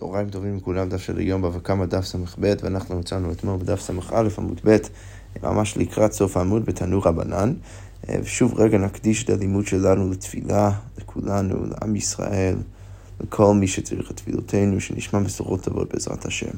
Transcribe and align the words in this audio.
צהריים 0.00 0.30
טובים 0.30 0.56
לכולם, 0.56 0.88
דף 0.88 1.02
של 1.02 1.18
היום 1.18 1.42
בבא 1.42 1.58
קמא 1.58 1.86
דף 1.86 2.04
ס"ב, 2.04 2.54
ואנחנו 2.62 2.98
מצאנו 2.98 3.32
אתמול 3.32 3.56
בדף 3.56 3.80
ס"א 3.80 3.92
עמוד 4.38 4.60
ב', 4.64 4.76
ממש 5.42 5.76
לקראת 5.76 6.12
סוף 6.12 6.36
העמוד 6.36 6.66
בתנור 6.66 7.02
רבנן. 7.08 7.54
ושוב 8.08 8.60
רגע 8.60 8.78
נקדיש 8.78 9.24
את 9.24 9.30
הלימוד 9.30 9.66
שלנו 9.66 10.10
לתפילה, 10.10 10.70
לכולנו, 10.98 11.54
לעם 11.66 11.96
ישראל, 11.96 12.56
לכל 13.20 13.54
מי 13.54 13.66
שצריך 13.66 14.10
את 14.10 14.16
תפילותינו, 14.16 14.80
שנשמע 14.80 15.20
בשורות 15.20 15.62
טובות 15.62 15.92
בעזרת 15.92 16.26
השם. 16.26 16.56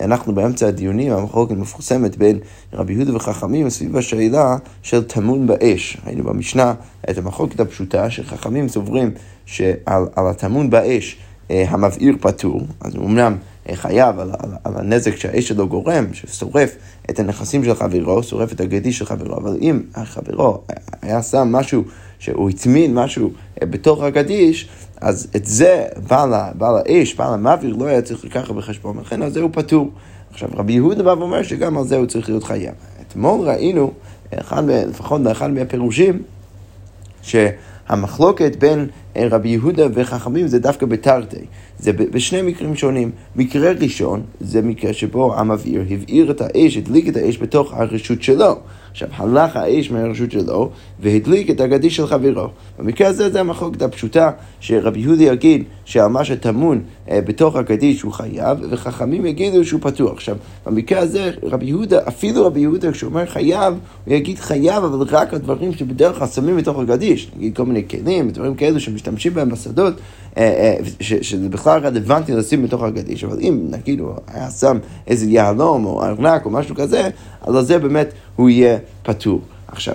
אנחנו 0.00 0.34
באמצע 0.34 0.68
הדיונים, 0.68 1.12
המחלוקת 1.12 1.54
מפורסמת 1.54 2.16
בין 2.16 2.38
רבי 2.72 2.92
יהודה 2.92 3.16
וחכמים 3.16 3.70
סביב 3.70 3.96
השאלה 3.96 4.56
של 4.82 5.04
טמון 5.04 5.46
באש. 5.46 5.96
היינו 6.04 6.24
במשנה 6.24 6.74
את 7.10 7.18
המחלוקת 7.18 7.60
הפשוטה 7.60 8.10
שחכמים 8.10 8.68
סוברים 8.68 9.10
שעל 9.46 10.06
הטמון 10.16 10.70
באש 10.70 11.16
אה, 11.20 11.27
המבעיר 11.50 12.16
פטור, 12.20 12.60
אז 12.80 12.94
הוא 12.94 13.06
אמנם 13.06 13.36
אה, 13.68 13.76
חייב 13.76 14.18
על, 14.18 14.30
על, 14.38 14.50
על 14.64 14.72
הנזק 14.76 15.16
שהאש 15.16 15.48
שלו 15.48 15.68
גורם, 15.68 16.06
ששורף 16.12 16.76
את 17.10 17.18
הנכסים 17.18 17.64
של 17.64 17.74
חברו, 17.74 18.22
שורף 18.22 18.52
את 18.52 18.60
הגדי 18.60 18.92
של 18.92 19.04
חברו, 19.04 19.36
אבל 19.36 19.56
אם 19.60 19.82
חברו 20.04 20.62
היה 21.02 21.22
שם 21.22 21.48
משהו, 21.52 21.82
שהוא 22.18 22.50
הטמין 22.50 22.94
משהו 22.94 23.30
אה, 23.62 23.66
בתוך 23.66 24.02
הגדיש, 24.02 24.68
אז 25.00 25.28
את 25.36 25.44
זה 25.44 25.86
בעל, 26.08 26.32
בעל 26.54 26.74
האש, 26.76 27.14
בעל 27.14 27.34
המעביר, 27.34 27.76
לא 27.76 27.86
היה 27.86 28.02
צריך 28.02 28.24
לקחת 28.24 28.50
בחשבון, 28.50 28.98
לכן 29.00 29.22
על 29.22 29.30
זה 29.30 29.40
הוא 29.40 29.50
פטור. 29.52 29.90
עכשיו 30.30 30.48
רבי 30.54 30.72
יהודה 30.72 31.02
בא 31.02 31.10
ואומר 31.10 31.42
שגם 31.42 31.78
על 31.78 31.84
זה 31.84 31.96
הוא 31.96 32.06
צריך 32.06 32.28
להיות 32.28 32.44
חייב. 32.44 32.74
אתמול 33.08 33.48
ראינו, 33.48 33.92
אחד, 34.34 34.62
לפחות 34.66 35.22
באחד 35.22 35.50
מהפירושים, 35.50 36.22
שהמחלוקת 37.22 38.56
בין 38.56 38.86
רבי 39.30 39.48
יהודה 39.48 39.86
וחכמים 39.94 40.46
זה 40.46 40.58
דווקא 40.58 40.86
בתרתי. 40.86 41.40
זה 41.78 41.92
בשני 41.92 42.42
מקרים 42.42 42.76
שונים. 42.76 43.10
מקרה 43.36 43.72
ראשון 43.72 44.22
זה 44.40 44.62
מקרה 44.62 44.92
שבו 44.92 45.34
המבעיר 45.34 45.84
הבעיר 45.90 46.30
את 46.30 46.40
האש, 46.40 46.76
הדליק 46.76 47.08
את 47.08 47.16
האש 47.16 47.38
בתוך 47.38 47.74
הרשות 47.74 48.22
שלו. 48.22 48.60
עכשיו, 49.02 49.08
הלך 49.16 49.56
האש 49.56 49.90
מהרשות 49.90 50.30
שלו 50.30 50.70
והדליק 51.00 51.50
את 51.50 51.60
הגדי 51.60 51.90
של 51.90 52.06
חברו. 52.06 52.48
במקרה 52.78 53.08
הזה 53.08 53.30
זה 53.30 53.40
המחלוקת 53.40 53.82
הפשוטה 53.82 54.30
שרבי 54.60 55.00
יהודה 55.00 55.24
יגיד 55.24 55.64
שעל 55.84 56.06
מה 56.06 56.24
שטמון 56.24 56.80
אה, 57.10 57.20
בתוך 57.20 57.56
הגדי 57.56 57.96
שהוא 57.96 58.12
חייב, 58.12 58.58
וחכמים 58.70 59.26
יגידו 59.26 59.64
שהוא 59.64 59.80
פתוח. 59.80 60.12
עכשיו, 60.12 60.36
במקרה 60.66 61.00
הזה 61.00 61.30
רבי 61.42 61.66
יהודה, 61.66 61.98
אפילו 62.08 62.46
רבי 62.46 62.60
יהודה 62.60 62.92
כשהוא 62.92 63.08
אומר 63.10 63.26
חייב, 63.26 63.74
הוא 64.04 64.14
יגיד 64.14 64.38
חייב, 64.38 64.84
אבל 64.84 65.06
רק 65.10 65.34
הדברים 65.34 65.72
שבדרך 65.72 66.18
כלל 66.18 66.28
שמים 66.28 66.56
בתוך 66.56 66.78
הגדיש. 66.78 67.30
נגיד 67.36 67.56
כל 67.56 67.66
מיני 67.66 67.88
כלים, 67.88 68.30
דברים 68.30 68.54
כאלו 68.54 68.80
שמשתמשים 68.80 69.34
בהם 69.34 69.48
בשדות, 69.48 69.94
שזה 71.00 71.48
בכלל 71.48 71.86
רלוונטי 71.86 72.32
לשים 72.32 72.62
בתוך 72.62 72.82
הגדיש, 72.82 73.24
אבל 73.24 73.38
אם 73.40 73.66
נגיד 73.70 74.00
הוא 74.00 74.12
היה 74.26 74.50
שם 74.50 74.78
איזה 75.06 75.26
יהלום 75.26 75.84
או 75.84 76.04
ארנק 76.04 76.44
או 76.44 76.50
משהו 76.50 76.74
כזה, 76.74 77.08
אז 77.40 77.54
על 77.54 77.64
זה 77.64 77.78
באמת 77.78 78.12
הוא 78.36 78.48
יהיה 78.48 78.78
פטור. 79.02 79.40
עכשיו, 79.68 79.94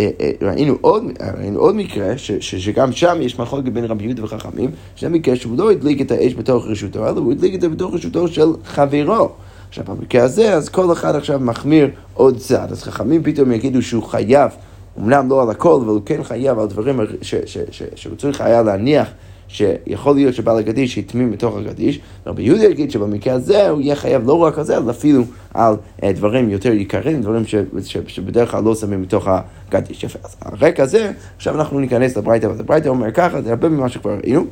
אה, 0.00 0.10
ראינו 0.42 0.74
עוד, 0.80 1.04
ראינו 1.38 1.60
עוד 1.60 1.74
מקרה, 1.74 2.18
ש, 2.18 2.32
ש, 2.32 2.54
שגם 2.54 2.92
שם 2.92 3.18
יש 3.20 3.38
מחלוקת 3.38 3.68
בין 3.68 3.84
רבי 3.84 4.04
יהודה 4.04 4.24
וחכמים, 4.24 4.70
שזה 4.96 5.08
מקרה 5.08 5.36
שהוא 5.36 5.58
לא 5.58 5.70
הדליק 5.70 6.00
את 6.00 6.10
האש 6.10 6.34
בתוך 6.34 6.66
רשותו, 6.66 7.08
אלא 7.08 7.20
הוא 7.20 7.32
הדליק 7.32 7.54
את 7.54 7.60
זה 7.60 7.68
בתוך 7.68 7.94
רשותו 7.94 8.28
של 8.28 8.48
חברו. 8.64 9.28
עכשיו, 9.68 9.84
במקרה 9.88 10.24
הזה, 10.24 10.54
אז 10.54 10.68
כל 10.68 10.92
אחד 10.92 11.14
עכשיו 11.14 11.40
מחמיר 11.40 11.90
עוד 12.14 12.36
צעד. 12.38 12.72
אז 12.72 12.82
חכמים 12.82 13.22
פתאום 13.22 13.52
יגידו 13.52 13.82
שהוא 13.82 14.02
חייב, 14.02 14.50
אמנם 14.98 15.28
לא 15.28 15.42
על 15.42 15.50
הכל, 15.50 15.80
אבל 15.84 15.86
הוא 15.86 16.00
כן 16.06 16.22
חייב 16.24 16.58
על 16.58 16.66
דברים 16.66 17.00
ש, 17.22 17.34
ש, 17.46 17.58
ש, 17.70 17.82
שהוא 17.94 18.16
צריך 18.16 18.40
היה 18.40 18.62
להניח 18.62 19.08
שיכול 19.48 20.14
להיות 20.14 20.34
שבעל 20.34 20.58
הגדיש 20.58 20.96
יתמים 20.96 21.30
בתוך 21.30 21.56
הגדיש, 21.56 22.00
רבי 22.26 22.42
יהודה 22.42 22.64
יגיד 22.64 22.90
שבמקרה 22.90 23.34
הזה 23.34 23.68
הוא 23.68 23.80
יהיה 23.80 23.96
חייב 23.96 24.26
לא 24.26 24.38
רק 24.38 24.58
על 24.58 24.64
זה, 24.64 24.76
אלא 24.76 24.90
אפילו 24.90 25.22
על 25.54 25.74
uh, 25.74 26.04
דברים 26.14 26.50
יותר 26.50 26.72
יקרים, 26.72 27.22
דברים 27.22 27.46
ש, 27.46 27.54
ש, 27.84 27.96
שבדרך 28.06 28.50
כלל 28.50 28.64
לא 28.64 28.74
שמים 28.74 29.02
בתוך 29.02 29.28
הגדיש. 29.68 30.04
יפה, 30.04 30.18
אז 30.24 30.36
הרקע 30.42 30.82
הזה, 30.82 31.12
עכשיו 31.36 31.54
אנחנו 31.54 31.80
ניכנס 31.80 32.16
לברייתא, 32.16 32.46
אבל 32.46 32.60
הברייתא 32.60 32.88
אומר 32.88 33.10
ככה, 33.10 33.42
זה 33.42 33.50
הרבה 33.50 33.68
ממה 33.68 33.88
שכבר 33.88 34.18
ראינו. 34.24 34.44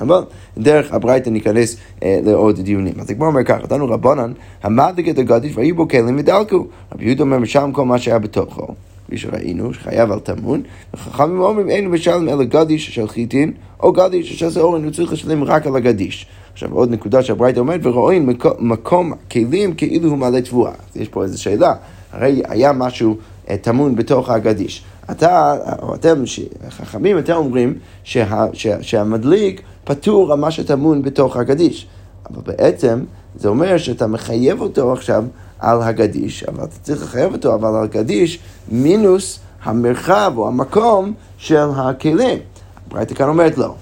אבל 0.00 0.22
דרך 0.58 0.92
הברייתא 0.92 1.30
ניכנס 1.30 1.76
אה, 2.02 2.18
לעוד 2.24 2.60
דיונים. 2.60 2.94
אז 3.00 3.10
הגמרא 3.10 3.28
אומר 3.28 3.44
ככה, 3.44 3.66
דנו 3.66 3.88
רבנן, 3.88 4.32
המדליק 4.62 5.08
את 5.08 5.18
הגדיש 5.18 5.56
והיו 5.56 5.76
בו 5.76 5.88
כלים 5.88 6.16
ודלקו. 6.18 6.66
רבי 6.94 7.04
יהודה 7.04 7.22
אומר, 7.22 7.38
משם 7.38 7.70
כל 7.74 7.84
מה 7.84 7.98
שהיה 7.98 8.18
בתוכו. 8.18 8.74
כפי 9.08 9.18
שראינו, 9.18 9.74
שחייב 9.74 10.12
על 10.12 10.18
טמון, 10.18 10.62
וחכמים 10.94 11.40
אומרים 11.40 11.70
אין 11.70 11.88
משלם 11.88 12.28
אלא 12.28 12.44
גדיש 12.44 12.94
של 12.94 13.08
חיטין, 13.08 13.52
או 13.80 13.92
גדיש 13.92 14.38
של 14.38 14.60
אורן, 14.60 14.84
הוא 14.84 14.92
צריך 14.92 15.12
לשלם 15.12 15.44
רק 15.44 15.66
על 15.66 15.76
הגדיש. 15.76 16.26
עכשיו 16.52 16.72
עוד 16.72 16.90
נקודה 16.90 17.22
שהברייתא 17.22 17.60
אומרת, 17.60 17.80
ורואים 17.86 18.28
מקום 18.58 19.12
כלים 19.30 19.74
כאילו 19.74 20.08
הוא 20.08 20.18
מלא 20.18 20.40
תבואה. 20.40 20.72
יש 20.96 21.08
פה 21.08 21.22
איזו 21.22 21.42
שאלה, 21.42 21.74
הרי 22.12 22.42
היה 22.48 22.72
משהו 22.72 23.16
אה, 23.50 23.56
טמון 23.56 23.96
בתוך 23.96 24.30
הגדיש. 24.30 24.84
אתה, 25.10 25.56
או 25.82 25.94
אתם, 25.94 26.22
חכמים, 26.70 27.18
אתם 27.18 27.32
אומרים 27.32 27.74
שה, 28.04 28.44
שה, 28.52 28.82
שהמדליק 28.82 29.62
פטור 29.84 30.32
על 30.32 30.38
מה 30.38 30.50
שטמון 30.50 31.02
בתוך 31.02 31.36
הגדיש. 31.36 31.86
אבל 32.30 32.42
בעצם 32.46 33.04
זה 33.34 33.48
אומר 33.48 33.78
שאתה 33.78 34.06
מחייב 34.06 34.60
אותו 34.60 34.92
עכשיו 34.92 35.24
על 35.58 35.82
הגדיש, 35.82 36.44
אבל 36.44 36.64
אתה 36.64 36.76
צריך 36.82 37.02
לחייב 37.02 37.32
אותו, 37.32 37.54
אבל 37.54 37.68
על 37.68 37.84
הגדיש 37.84 38.38
מינוס 38.70 39.38
המרחב 39.62 40.32
או 40.36 40.48
המקום 40.48 41.12
של 41.38 41.66
הכלים. 41.76 42.38
הברייתא 42.86 43.14
כאן 43.14 43.28
אומרת 43.28 43.58
לא. 43.58 43.74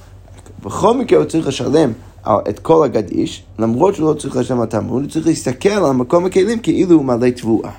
בכל 0.65 0.99
מקרה 0.99 1.19
הוא 1.19 1.27
צריך 1.27 1.47
לשלם 1.47 1.93
את 2.49 2.59
כל 2.59 2.85
הגדיש, 2.85 3.43
למרות 3.59 3.95
שהוא 3.95 4.09
לא 4.09 4.15
צריך 4.15 4.37
לשלם 4.37 4.61
על 4.61 4.67
תמוד, 4.67 5.03
הוא 5.03 5.11
צריך 5.11 5.27
להסתכל 5.27 5.69
על 5.69 5.93
מקום 5.93 6.27
הכלים 6.27 6.59
כאילו 6.59 6.97
הוא 6.97 7.05
מלא 7.05 7.31
תבואה. 7.31 7.71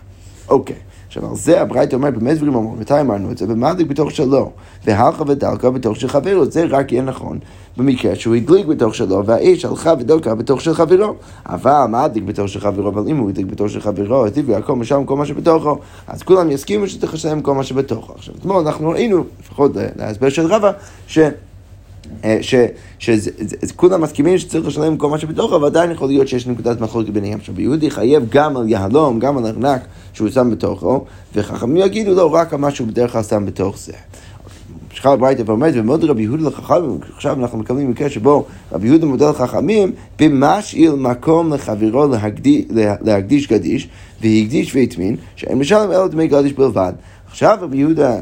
אוקיי. 0.50 0.76
עכשיו, 1.18 1.36
זה 1.36 1.62
הברייתא 1.62 1.96
אומרת, 1.96 2.18
במה 2.18 2.34
דברים 2.34 2.56
אמרו? 2.56 2.76
מתי 2.76 3.02
אמרנו 3.02 3.32
את 3.32 3.38
זה? 3.38 3.48
במדליק 3.48 3.88
בתוך 3.88 4.12
שלו, 4.12 4.52
והלכה 4.86 5.24
ודלקה 5.28 5.70
בתוך 5.70 5.96
של 5.96 6.08
חברו, 6.08 6.46
זה 6.46 6.66
רק 6.66 6.92
יהיה 6.92 7.02
נכון 7.02 7.40
במקרה 7.78 8.16
שהוא 8.16 8.36
הדליק 8.36 8.66
בתוך 8.66 8.96
שלו, 8.96 9.26
והאש 9.26 9.66
הלכה 9.66 9.94
ודלקה 10.00 10.36
בתוך 10.36 10.62
של 10.62 10.74
חברו. 10.74 11.16
אבל 11.46 11.86
מדליק 11.90 12.24
בתוך 12.24 12.50
של 12.50 12.60
חברו, 12.60 12.90
אבל 12.90 13.04
אם 13.08 13.18
הוא 13.18 13.30
הדליק 13.30 13.46
בתוך 13.46 13.70
של 13.70 13.82
חברו, 13.82 14.26
הטיבו 14.26 14.56
הכל 14.56 14.76
משם 14.76 15.06
כל 15.06 15.16
מה 15.16 15.26
שבתוכו, 15.26 15.78
אז 16.08 16.24
כולם 16.24 16.52
יסכימו 16.52 16.88
שצריך 16.88 17.14
לשלם 17.14 17.42
כל 17.42 17.54
מה 17.54 17.64
שבתוכו. 17.64 18.14
עכשיו, 18.14 18.36
אתמול 18.40 18.68
אנחנו 18.68 18.90
ראינו, 18.90 19.24
לפחות 19.40 19.72
להסבר 19.96 20.30
של 20.30 20.46
רבא, 20.46 20.72
ש... 21.08 21.20
אה, 22.24 22.40
שכולם 23.00 24.02
מסכימים 24.02 24.38
שצריך 24.38 24.68
לשלם 24.68 24.98
כל 24.98 25.10
מה 25.10 25.18
שבתוכו, 25.20 25.56
אבל 25.56 25.66
עדיין 25.66 25.92
יכול 25.92 26.08
להיות 26.08 26.28
שיש 26.28 26.48
נקודת 26.48 26.82
מחלוקת 26.82 27.10
ביניהם. 27.10 27.40
עכשיו, 27.40 27.62
יהודי 27.62 27.92
חייב 27.92 28.24
גם 28.30 28.58
על 28.58 28.70
יהלום, 28.70 29.20
גם 29.20 29.38
על 29.38 29.46
ארנק 29.46 29.82
שהוא 30.14 30.30
שם 30.30 30.50
בתוכו, 30.52 31.06
וחכמים 31.36 31.78
יגידו 31.78 32.14
לו 32.14 32.32
רק 32.32 32.54
על 32.54 32.60
מה 32.60 32.72
שהוא 32.72 32.88
בדרך 32.88 33.12
כלל 33.12 33.24
שם 33.24 33.46
בתוך 33.46 33.78
זה. 33.78 33.94
ממשיכה 34.98 35.14
הברייתא 35.14 35.44
ואומרת, 35.46 35.74
ומוד 35.76 36.04
רבי 36.04 36.24
יהודה 36.24 36.48
לחכמים, 36.48 36.98
עכשיו 37.16 37.40
אנחנו 37.42 37.58
מקבלים 37.58 37.90
מקרה 37.90 38.10
שבו 38.10 38.46
רבי 38.72 38.88
יהודה 38.88 39.06
מודה 39.06 39.30
לחכמים, 39.30 39.92
במשאיל 40.20 40.92
מקום 40.92 41.54
לחברו 41.54 42.08
להקדיש, 42.08 42.66
להקדיש 43.02 43.48
גדיש, 43.48 43.88
והקדיש 44.22 44.76
והטמין, 44.76 45.16
שאין 45.36 45.58
משלם 45.58 45.92
אלא 45.92 46.08
דמי 46.08 46.28
גדיש 46.28 46.54
בלבד. 46.54 46.94
עכשיו 47.30 47.58
רבי 47.62 47.78
יהודה, 47.78 48.16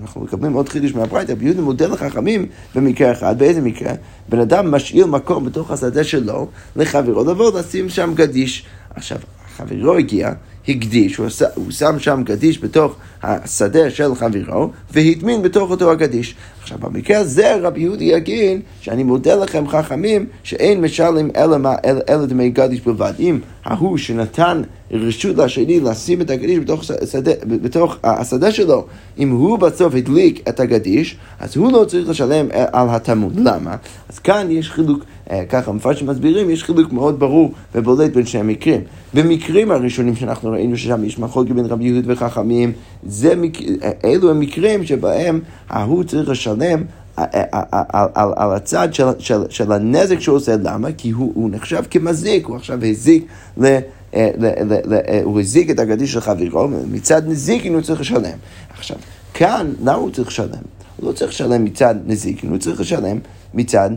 אנחנו 0.00 0.20
מקבלים 0.20 0.52
עוד 0.52 0.68
חידוש 0.68 0.94
מהברייתא, 0.94 1.32
רבי 1.32 1.44
יהודה 1.44 1.62
מודה 1.62 1.86
לחכמים 1.86 2.46
במקרה 2.74 3.12
אחד, 3.12 3.38
באיזה 3.38 3.60
מקרה? 3.60 3.92
בן 4.28 4.40
אדם 4.40 4.70
משאיר 4.70 5.06
מקום 5.06 5.44
בתוך 5.44 5.70
השדה 5.70 6.04
שלו 6.04 6.48
לחברו 6.76 7.24
לבוא 7.24 7.58
לשים 7.58 7.88
שם 7.88 8.12
גדיש. 8.14 8.66
עכשיו, 8.94 9.18
חברו 9.56 9.96
הגיע, 9.96 10.32
הקדיש, 10.68 11.16
הוא, 11.16 11.26
עשה, 11.26 11.46
הוא 11.54 11.70
שם 11.70 11.98
שם 11.98 12.22
גדיש 12.24 12.58
בתוך 12.58 12.96
השדה 13.22 13.90
של 13.90 14.14
חברו, 14.14 14.70
והטמין 14.92 15.42
בתוך 15.42 15.70
אותו 15.70 15.90
הגדיש. 15.90 16.34
עכשיו, 16.62 16.78
במקרה 16.78 17.18
הזה 17.18 17.56
רבי 17.62 17.80
יהודי 17.80 18.04
יגיד 18.04 18.60
שאני 18.80 19.02
מודה 19.02 19.34
לכם 19.34 19.68
חכמים 19.68 20.26
שאין 20.42 20.80
משלם 20.80 21.28
אלא, 21.36 21.56
אלא, 21.84 22.00
אלא 22.08 22.26
דמי 22.26 22.50
גדיש 22.50 22.80
בלבד. 22.80 23.12
אם 23.20 23.38
ההוא 23.64 23.98
שנתן 23.98 24.62
רשות 24.90 25.36
לשני 25.36 25.80
לשים 25.80 26.20
את 26.20 26.30
הגדיש 26.30 26.58
בתוך, 26.58 26.84
השדה, 27.02 27.32
בתוך 27.46 27.96
השדה 28.04 28.52
שלו, 28.52 28.86
אם 29.18 29.30
הוא 29.30 29.58
בסוף 29.58 29.94
הדליק 29.94 30.48
את 30.48 30.60
הגדיש, 30.60 31.16
אז 31.40 31.56
הוא 31.56 31.72
לא 31.72 31.84
צריך 31.84 32.08
לשלם 32.08 32.46
על 32.52 32.88
התמוד. 32.90 33.40
למה? 33.40 33.76
אז 34.08 34.18
כאן 34.18 34.50
יש 34.50 34.70
חילוק. 34.70 35.04
אה, 35.30 35.44
ככה 35.48 35.72
מפרשים 35.72 36.06
מסבירים, 36.06 36.50
יש 36.50 36.64
חילוק 36.64 36.92
מאוד 36.92 37.20
ברור 37.20 37.52
ובולט 37.74 38.12
בין 38.12 38.26
שני 38.26 38.40
המקרים. 38.40 38.80
במקרים 39.14 39.70
הראשונים 39.70 40.16
שאנחנו 40.16 40.50
ראינו 40.50 40.76
ששם 40.76 41.04
יש 41.04 41.18
מחלוקת 41.18 41.50
בין 41.50 41.66
רבי 41.66 41.84
יהוד 41.84 42.04
וחכמים, 42.06 42.72
זה 43.06 43.36
מק... 43.36 43.58
אלו 44.04 44.30
המקרים 44.30 44.84
שבהם 44.84 45.40
ההוא 45.68 46.04
צריך 46.04 46.28
לשלם 46.28 46.82
על, 47.16 47.26
על, 47.52 48.06
על, 48.14 48.32
על 48.36 48.52
הצד 48.52 48.94
של, 48.94 49.04
של, 49.18 49.40
של 49.48 49.72
הנזק 49.72 50.20
שהוא 50.20 50.36
עושה, 50.36 50.56
למה? 50.62 50.88
כי 50.92 51.10
הוא, 51.10 51.32
הוא 51.34 51.50
נחשב 51.52 51.82
כמזיק, 51.90 52.46
הוא 52.46 52.56
עכשיו 52.56 52.84
הזיק 52.84 53.26
ל... 53.60 53.64
אה, 53.64 53.78
אה, 54.14 55.20
הוא 55.24 55.40
הזיק 55.40 55.70
את 55.70 55.78
הגדיש 55.78 56.12
של 56.12 56.20
חברו, 56.20 56.68
מצד 56.90 57.28
נזיקין 57.28 57.74
הוא 57.74 57.82
צריך 57.82 58.00
לשלם. 58.00 58.38
עכשיו, 58.78 58.96
כאן, 59.34 59.72
למה 59.80 59.92
הוא 59.92 60.10
צריך 60.10 60.28
לשלם? 60.28 60.62
הוא 60.96 61.08
לא 61.08 61.12
צריך 61.12 61.30
לשלם 61.30 61.64
מצד 61.64 61.94
נזיקין, 62.06 62.50
הוא 62.50 62.58
צריך 62.58 62.80
לשלם 62.80 63.18
מצד 63.54 63.90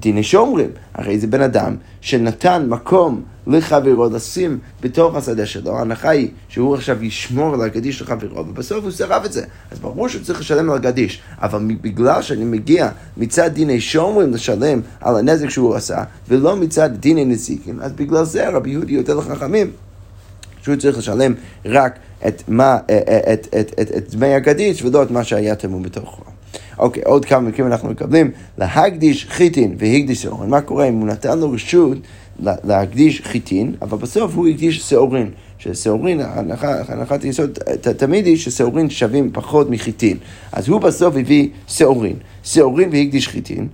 דיני 0.00 0.22
שומרים, 0.22 0.70
הרי 0.94 1.18
זה 1.18 1.26
בן 1.26 1.42
אדם 1.42 1.76
שנתן 2.00 2.66
מקום 2.68 3.22
לחברו 3.46 4.08
לשים 4.08 4.58
בתוך 4.80 5.14
השדה 5.14 5.46
שלו, 5.46 5.78
ההנחה 5.78 6.08
היא 6.08 6.28
שהוא 6.48 6.74
עכשיו 6.74 7.04
ישמור 7.04 7.54
על 7.54 7.62
הגדיש 7.62 7.98
של 7.98 8.06
חברו, 8.06 8.38
ובסוף 8.38 8.84
הוא 8.84 8.90
סירב 8.90 9.22
את 9.24 9.32
זה. 9.32 9.44
אז 9.70 9.78
ברור 9.78 10.08
שהוא 10.08 10.22
צריך 10.22 10.40
לשלם 10.40 10.70
על 10.70 10.76
הגדיש, 10.76 11.20
אבל 11.42 11.64
בגלל 11.80 12.22
שאני 12.22 12.44
מגיע 12.44 12.88
מצד 13.16 13.48
דיני 13.48 13.80
שומרים 13.80 14.32
לשלם 14.32 14.80
על 15.00 15.16
הנזק 15.16 15.48
שהוא 15.48 15.74
עשה, 15.74 16.02
ולא 16.28 16.56
מצד 16.56 16.90
דיני 16.92 17.24
נזיקים, 17.24 17.80
אז 17.80 17.92
בגלל 17.92 18.24
זה 18.24 18.48
רבי 18.48 18.70
יהודי 18.70 18.92
יותר 18.92 19.14
לחכמים. 19.14 19.70
שהוא 20.62 20.76
צריך 20.76 20.98
לשלם 20.98 21.34
רק 21.64 21.98
את, 22.26 22.42
מה, 22.48 22.76
את, 22.86 23.08
את, 23.32 23.54
את, 23.60 23.80
את, 23.80 23.92
את 23.96 24.14
דמי 24.14 24.34
הגדיש 24.34 24.82
ולא 24.82 25.02
את 25.02 25.10
מה 25.10 25.24
שהיה 25.24 25.54
טמון 25.54 25.82
בתוכו. 25.82 26.37
אוקיי, 26.78 27.02
עוד 27.02 27.24
כמה 27.24 27.48
מקרים 27.48 27.66
אנחנו 27.66 27.90
מקבלים. 27.90 28.30
להקדיש 28.58 29.26
חיטין 29.30 29.74
והקדיש 29.78 30.22
שעורין. 30.22 30.50
מה 30.50 30.60
קורה 30.60 30.88
אם 30.88 30.94
הוא 30.94 31.06
נתן 31.06 31.38
לו 31.38 31.50
רשות 31.50 31.98
להקדיש 32.40 33.20
חיטין, 33.20 33.74
אבל 33.82 33.98
בסוף 33.98 34.34
הוא 34.34 34.48
הקדיש 34.48 34.78
שעורין. 34.78 35.30
ששעורין, 35.58 36.20
הנחת 36.20 37.22
היסוד 37.22 37.58
תמיד 37.96 38.26
היא 38.26 38.36
ששעורין 38.36 38.90
שווים 38.90 39.30
פחות 39.32 39.70
מחיטין. 39.70 40.16
אז 40.52 40.68
הוא 40.68 40.80
בסוף 40.80 41.14
הביא 41.16 41.48
שעורין. 41.66 42.16
שעורין 42.42 42.88
והקדיש 42.92 43.28
חיטין. 43.28 43.68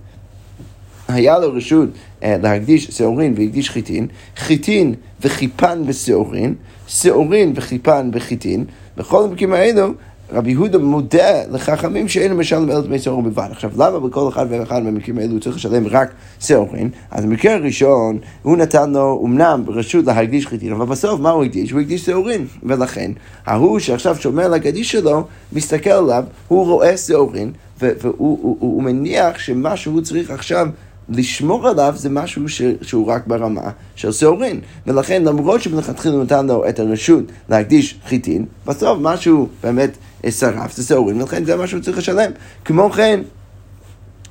היה 1.07 1.39
לו 1.39 1.53
רשות 1.53 1.89
אה, 2.23 2.37
להקדיש 2.43 2.85
שעורין 2.85 3.33
והקדיש 3.37 3.69
חיטין, 3.69 4.07
חיטין 4.37 4.95
וחיפן 5.21 5.85
בשעורין, 5.85 6.55
שעורין 6.87 7.53
וחיפן 7.55 8.11
בחיטין, 8.11 8.65
בכל 8.97 9.23
המקרים 9.23 9.53
האלו 9.53 9.93
רבי 10.33 10.51
יהודה 10.51 10.77
מודה 10.77 11.43
לחכמים 11.51 12.07
שאין 12.07 12.33
משלם 12.33 12.71
אלף 12.71 12.85
דמי 12.85 12.99
שעורים 12.99 13.23
בלבד. 13.23 13.47
עכשיו, 13.51 13.71
למה 13.77 13.99
בכל 13.99 14.29
אחד 14.29 14.45
ואחד 14.49 14.83
מהמקרים 14.83 15.17
האלו 15.17 15.31
הוא 15.31 15.39
צריך 15.39 15.55
לשלם 15.55 15.87
רק 15.87 16.11
שעורים? 16.39 16.89
אז 17.11 17.25
במקרה 17.25 17.53
הראשון, 17.53 18.17
הוא 18.41 18.57
נתן 18.57 18.91
לו 18.91 19.21
אמנם 19.25 19.63
רשות 19.67 20.05
להקדיש 20.05 20.47
חיטין, 20.47 20.73
אבל 20.73 20.85
בסוף 20.85 21.19
מה 21.19 21.29
הוא 21.29 21.43
הקדיש? 21.43 21.71
הוא 21.71 21.81
הקדיש 21.81 22.05
שעורים. 22.05 22.47
ולכן, 22.63 23.11
ההוא 23.45 23.79
שעכשיו 23.79 24.15
שומר 24.15 24.43
על 24.43 24.53
הגדיש 24.53 24.91
שלו, 24.91 25.23
מסתכל 25.53 25.89
עליו, 25.89 26.23
הוא 26.47 26.65
רואה 26.65 26.97
שעורים, 26.97 27.51
והוא 27.81 28.83
מניח 28.83 29.37
שמה 29.37 29.77
שהוא 29.77 30.01
צריך 30.01 30.31
עכשיו 30.31 30.67
לשמור 31.09 31.67
עליו 31.67 31.93
זה 31.97 32.09
משהו 32.09 32.49
ש, 32.49 32.61
שהוא 32.81 33.07
רק 33.07 33.27
ברמה 33.27 33.69
של 33.95 34.11
שעורין. 34.11 34.59
ולכן 34.87 35.23
למרות 35.23 35.61
שמלכתחילה 35.61 36.15
נתן 36.15 36.47
לו 36.47 36.69
את 36.69 36.79
הרשות 36.79 37.23
להקדיש 37.49 37.99
חיטין, 38.07 38.45
בסוף 38.65 38.97
משהו 39.01 39.47
באמת 39.63 39.97
שרף 40.29 40.75
זה 40.75 40.83
שעורין, 40.83 41.21
ולכן 41.21 41.45
זה 41.45 41.55
מה 41.55 41.67
שהוא 41.67 41.81
צריך 41.81 41.97
לשלם. 41.97 42.31
כמו 42.65 42.89
כן, 42.89 43.19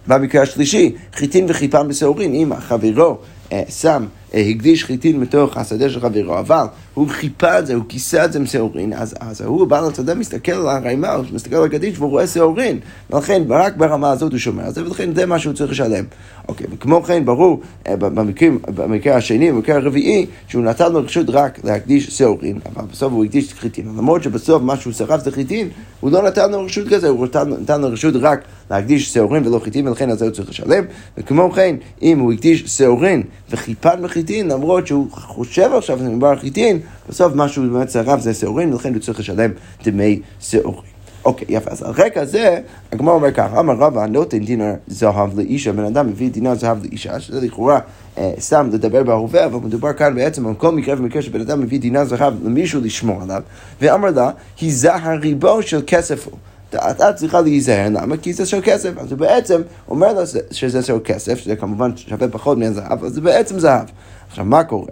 במקרה 0.07 0.43
השלישי, 0.43 0.95
חיטין 1.13 1.47
וחיפן 1.49 1.89
בשעורין, 1.89 2.35
אם 2.35 2.53
החברו 2.53 3.19
אה, 3.53 3.63
שם, 3.69 4.07
הקדיש 4.41 4.85
חיטין 4.85 5.21
מתוך 5.21 5.57
השדה 5.57 5.91
של 5.91 6.01
חברו, 6.01 6.39
אבל 6.39 6.65
הוא 6.95 7.09
חיפה 7.09 7.59
את 7.59 7.67
זה, 7.67 7.75
הוא 7.75 7.85
כיסה 7.89 8.25
את 8.25 8.33
זה 8.33 8.39
עם 8.39 8.47
שעורין, 8.47 8.93
אז, 8.93 9.15
אז 9.21 9.41
ההוא 9.41 9.67
בעל 9.67 9.89
השדה 9.89 10.15
מסתכל 10.15 10.53
על 10.53 10.69
הרעימה, 10.69 11.13
הוא 11.13 11.25
מסתכל 11.33 11.57
על 11.57 11.65
הגדיש 11.65 11.99
והוא 11.99 12.11
רואה 12.11 12.27
שעורין, 12.27 12.79
ולכן 13.11 13.43
רק 13.49 13.77
ברמה 13.77 14.11
הזאת 14.11 14.33
הוא 14.33 14.39
שומר 14.39 14.65
על 14.65 14.73
זה, 14.73 14.85
ולכן 14.85 15.15
זה 15.15 15.27
מה 15.27 15.39
שהוא 15.39 15.55
צריך 15.55 15.71
לשלם. 15.71 16.05
אוקיי, 16.49 16.67
וכמו 16.73 17.03
כן, 17.03 17.25
ברור, 17.25 17.61
אה, 17.89 17.97
במקרים, 17.97 18.59
במקרה 18.75 19.17
השני, 19.17 19.53
במקרה 19.53 19.77
הרביעי, 19.77 20.27
שהוא 20.49 20.65
נתן 20.65 20.93
לו 20.93 21.05
רשות 21.05 21.27
רק 21.29 21.65
להקדיש 21.65 22.07
שעורין, 22.07 22.59
אבל 22.67 22.85
בסוף 22.93 23.13
הוא 23.13 23.25
הקדיש 23.25 23.53
חיטין, 23.53 23.87
למרות 23.87 24.23
שבסוף 24.23 24.63
מה 24.63 24.77
שהוא 24.77 24.93
שרף 24.93 25.25
זה 25.25 25.31
חיטין, 25.31 25.69
הוא 26.01 26.11
לא 26.11 26.23
נתן 26.23 26.51
לו 26.51 26.65
רשות 26.65 26.89
כזה, 26.89 27.09
הוא 27.09 27.27
נתן, 27.27 27.51
נתן 27.63 27.81
לו 27.81 27.89
רשות 27.89 28.15
רק 28.21 28.41
להקדיש 28.71 29.13
שעורין 29.13 29.47
ולא 29.47 29.59
חיטין, 29.59 29.89
ולכן 29.89 30.11
על 30.11 30.19
זה 30.19 30.25
הוא 30.25 30.33
צריך 30.33 30.49
לשלם. 30.49 30.85
וכמו 31.19 31.51
כן, 31.51 31.77
אם 32.03 32.19
הוא 32.19 32.33
הקדיש 32.33 32.65
שעורין 32.67 33.23
וחיפן 33.51 34.05
בחיטין, 34.25 34.49
למרות 34.49 34.87
שהוא 34.87 35.07
חושב 35.11 35.71
עכשיו 35.77 35.99
שזה 35.99 36.09
מדובר 36.09 36.29
על 36.29 36.39
חיטין, 36.39 36.79
בסוף 37.09 37.35
מה 37.35 37.49
שהוא 37.49 37.67
באמת 37.67 37.91
שרף 37.91 38.21
זה 38.21 38.35
שעורין, 38.35 38.73
ולכן 38.73 38.95
הוא 38.95 39.03
צריך 39.03 39.21
לשלם 39.21 39.51
דמי 39.85 40.21
שעורין. 40.41 40.81
אוקיי, 41.25 41.47
יפה. 41.51 41.71
אז 41.71 41.83
על 41.83 41.91
רקע 41.91 42.25
זה, 42.25 42.61
הגמר 42.93 43.13
אומר 43.13 43.33
ככה, 43.33 43.61
אמר 43.61 43.75
רבא 43.75 44.07
נותן 44.07 44.39
דינר 44.39 44.75
זהב 44.87 45.39
לאישה, 45.39 45.73
בן 45.73 45.85
אדם 45.85 46.09
מביא 46.09 46.31
דינר 46.31 46.55
זהב 46.55 46.83
לאישה, 46.83 47.21
שזה 47.21 47.41
לכאורה 47.41 47.79
אה, 48.19 48.33
סתם 48.41 48.71
לדבר 48.73 49.03
בהווה, 49.03 49.45
אבל 49.45 49.59
מדובר 49.59 49.93
כאן 49.93 50.15
בעצם 50.15 50.47
על 50.47 50.55
כל 50.55 50.73
מקרה 50.73 50.95
ומקרה 50.99 51.23
שבן 51.23 51.41
אדם 51.41 51.61
מביא 51.61 51.81
דינר 51.81 52.05
זהב 52.05 52.35
למישהו 52.45 52.81
לשמור 52.81 53.23
עליו, 53.23 53.43
ואמר 53.81 54.11
לה, 54.11 54.31
היזהר 54.61 55.19
ריבו 55.19 55.63
של 55.63 55.83
כסף 55.87 56.27
הוא. 56.27 56.39
אתה 56.75 57.13
צריכה 57.13 57.41
להיזהר, 57.41 57.89
למה? 57.91 58.17
כי 58.17 58.33
זה 58.33 58.47
של 58.47 58.61
כסף. 58.63 58.99
אז 58.99 59.11
הוא 59.13 59.19
בעצם 59.19 59.63
אומר 59.89 60.13
לה 60.13 60.23
שזה 60.51 60.83
של 60.83 60.97
כסף, 61.05 61.39
שזה 61.39 61.57
כמובן 61.57 61.97
שווה 61.97 62.29
פחות 62.29 62.59
מהזהב, 62.59 62.93
אבל 62.93 63.09
זה 63.09 63.21
בעצם 63.21 63.59
זהב. 63.59 63.87
עכשיו, 64.29 64.45
מה 64.45 64.65
קורה? 64.65 64.87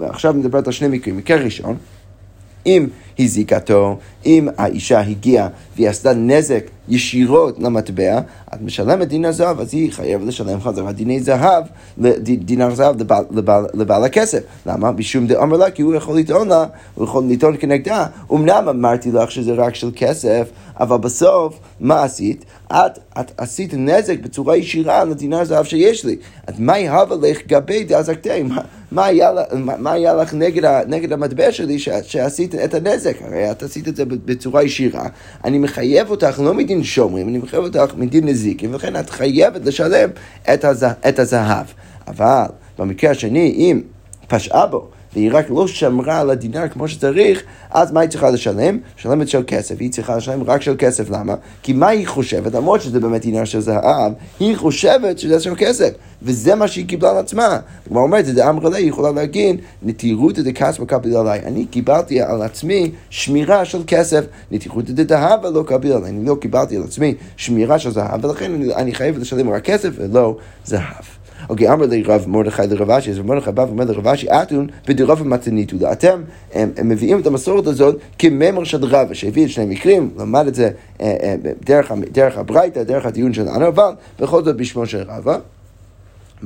עכשיו 0.00 0.34
מדברת 0.34 0.66
על 0.66 0.72
שני 0.72 0.88
מקרים. 0.88 1.16
מקרה 1.16 1.36
ראשון, 1.36 1.76
אם 2.66 2.86
הזיקתו, 3.18 3.96
אם 4.26 4.48
האישה 4.58 5.00
הגיעה 5.00 5.48
והיא 5.76 5.88
עשתה 5.88 6.14
נזק 6.14 6.64
ישירות 6.88 7.58
למטבע, 7.58 8.20
את 8.54 8.62
משלמת 8.62 9.08
דינר 9.08 9.32
זהב, 9.32 9.60
אז 9.60 9.74
היא 9.74 9.92
חייבת 9.92 10.26
לשלם 10.26 10.60
חזרה 10.60 10.92
דיני 10.92 11.20
זהב, 11.20 11.64
דינר 12.22 12.74
זהב 12.74 13.00
לבעל, 13.00 13.24
לבעל, 13.30 13.66
לבעל 13.74 14.04
הכסף. 14.04 14.42
למה? 14.66 14.90
משום 14.90 15.26
דאמר 15.26 15.56
לה, 15.56 15.70
כי 15.70 15.82
הוא 15.82 15.94
יכול 15.94 16.18
לטעון 16.18 16.48
לה, 16.48 16.64
הוא 16.94 17.04
יכול 17.04 17.24
לטעון 17.28 17.56
כנגדה. 17.60 18.06
אמנם 18.32 18.68
אמרתי 18.68 19.12
לך 19.12 19.30
שזה 19.30 19.52
רק 19.52 19.74
של 19.74 19.90
כסף, 19.96 20.48
אבל 20.80 20.96
בסוף, 20.96 21.58
מה 21.80 22.02
עשית? 22.02 22.44
את, 22.72 22.98
את 23.20 23.32
עשית 23.36 23.74
נזק 23.74 24.18
בצורה 24.18 24.56
ישירה 24.56 25.04
לדינר 25.04 25.44
זהב 25.44 25.64
שיש 25.64 26.04
לי. 26.04 26.16
אז 26.46 26.54
מה 26.58 26.78
יהבה 26.78 27.16
לך 27.22 27.38
גבי 27.46 27.84
דאזקתי? 27.84 28.42
מה, 28.42 28.60
מה, 28.92 29.04
היה, 29.04 29.30
מה 29.78 29.92
היה 29.92 30.14
לך 30.14 30.34
נגד, 30.34 30.82
נגד 30.88 31.12
המטבע 31.12 31.52
שלי 31.52 31.78
שעשית 32.02 32.54
את 32.54 32.74
הנזק? 32.74 33.05
הרי 33.20 33.50
את 33.50 33.62
עשית 33.62 33.88
את 33.88 33.96
זה 33.96 34.04
בצורה 34.04 34.62
ישירה. 34.62 35.08
אני 35.44 35.58
מחייב 35.58 36.10
אותך 36.10 36.40
לא 36.44 36.54
מדין 36.54 36.84
שומרים, 36.84 37.28
אני 37.28 37.38
מחייב 37.38 37.64
אותך 37.64 37.94
מדין 37.96 38.28
נזיקים, 38.28 38.72
ולכן 38.72 39.00
את 39.00 39.10
חייבת 39.10 39.64
לשלם 39.64 40.10
את, 40.54 40.64
הזה, 40.64 40.88
את 41.08 41.18
הזהב. 41.18 41.66
אבל 42.06 42.46
במקרה 42.78 43.10
השני, 43.10 43.54
אם 43.56 43.80
פשעה 44.28 44.66
בו, 44.66 44.90
והיא 45.16 45.30
רק 45.32 45.50
לא 45.50 45.66
שמרה 45.66 46.20
על 46.20 46.30
הדינר 46.30 46.68
כמו 46.68 46.88
שצריך, 46.88 47.42
אז 47.70 47.92
מה 47.92 48.00
היא 48.00 48.10
צריכה 48.10 48.30
לשלם? 48.30 48.78
משלמת 48.98 49.28
של 49.28 49.42
כסף. 49.46 49.74
היא 49.80 49.90
צריכה 49.90 50.16
לשלם 50.16 50.42
רק 50.42 50.62
של 50.62 50.74
כסף, 50.78 51.10
למה? 51.10 51.34
כי 51.62 51.72
מה 51.72 51.88
היא 51.88 52.06
חושבת? 52.06 52.54
למרות 52.54 52.80
שזה 52.80 53.00
באמת 53.00 53.20
דינר 53.20 53.44
של 53.44 53.60
זהב, 53.60 54.12
היא 54.40 54.56
חושבת 54.56 55.18
שזה 55.18 55.40
של 55.40 55.54
כסף. 55.56 55.90
וזה 56.22 56.54
מה 56.54 56.68
שהיא 56.68 56.88
קיבלה 56.88 57.10
על 57.10 57.16
עצמה. 57.18 57.58
כלומר 57.88 58.00
אומרת, 58.00 58.26
זה 58.26 58.48
אמרה 58.48 58.70
לה, 58.70 58.76
היא 58.76 58.88
יכולה 58.88 59.10
להגיד, 59.10 59.60
נטירותא 59.82 60.42
דכספא 60.42 60.84
קביל 60.84 61.16
עליי. 61.16 61.40
אני 61.46 61.66
קיבלתי 61.66 62.22
על 62.22 62.42
עצמי 62.42 62.90
שמירה 63.10 63.64
של 63.64 63.82
כסף, 63.86 64.24
נטירותא 64.50 64.92
דהבה 64.92 65.50
לא 65.50 65.64
קביל 65.66 65.92
עליי. 65.92 66.10
אני 66.10 66.24
לא 66.24 66.36
קיבלתי 66.40 66.76
על 66.76 66.82
עצמי 66.82 67.14
שמירה 67.36 67.78
של 67.78 67.90
זהב, 67.90 68.24
ולכן 68.24 68.52
אני 68.76 68.94
חייב 68.94 69.18
לשלם 69.18 69.50
רק 69.50 69.64
כסף 69.64 69.90
ולא 69.96 70.36
זהב. 70.64 71.15
אוקיי, 71.48 71.72
אמר 71.72 71.86
לי 71.86 72.02
רב 72.02 72.24
מרדכי 72.28 72.62
לרב 72.70 72.90
אשי, 72.90 73.10
אז 73.10 73.18
מרדכי 73.18 73.52
בא 73.52 73.62
ואומר 73.62 73.84
לרב 73.84 74.08
אשי, 74.08 74.26
אתון 74.30 74.66
בדרבה 74.88 75.24
מתניתו 75.24 75.76
לה. 75.80 75.92
אתם 75.92 76.22
מביאים 76.84 77.20
את 77.20 77.26
המסורת 77.26 77.66
הזאת 77.66 77.96
כממר 78.18 78.64
של 78.64 78.84
רבא, 78.84 79.14
שהביא 79.14 79.44
את 79.44 79.50
שני 79.50 79.66
מקרים, 79.66 80.10
למד 80.18 80.46
את 80.46 80.54
זה 80.54 80.70
אה, 81.00 81.16
אה, 81.22 81.34
דרך 82.12 82.38
הברייתא, 82.38 82.82
דרך 82.82 83.06
הדיון 83.06 83.32
שלנו, 83.32 83.68
אבל 83.68 83.90
בכל 84.20 84.44
זאת 84.44 84.56
בשמו 84.56 84.86
של 84.86 85.02
רבא. 85.08 85.38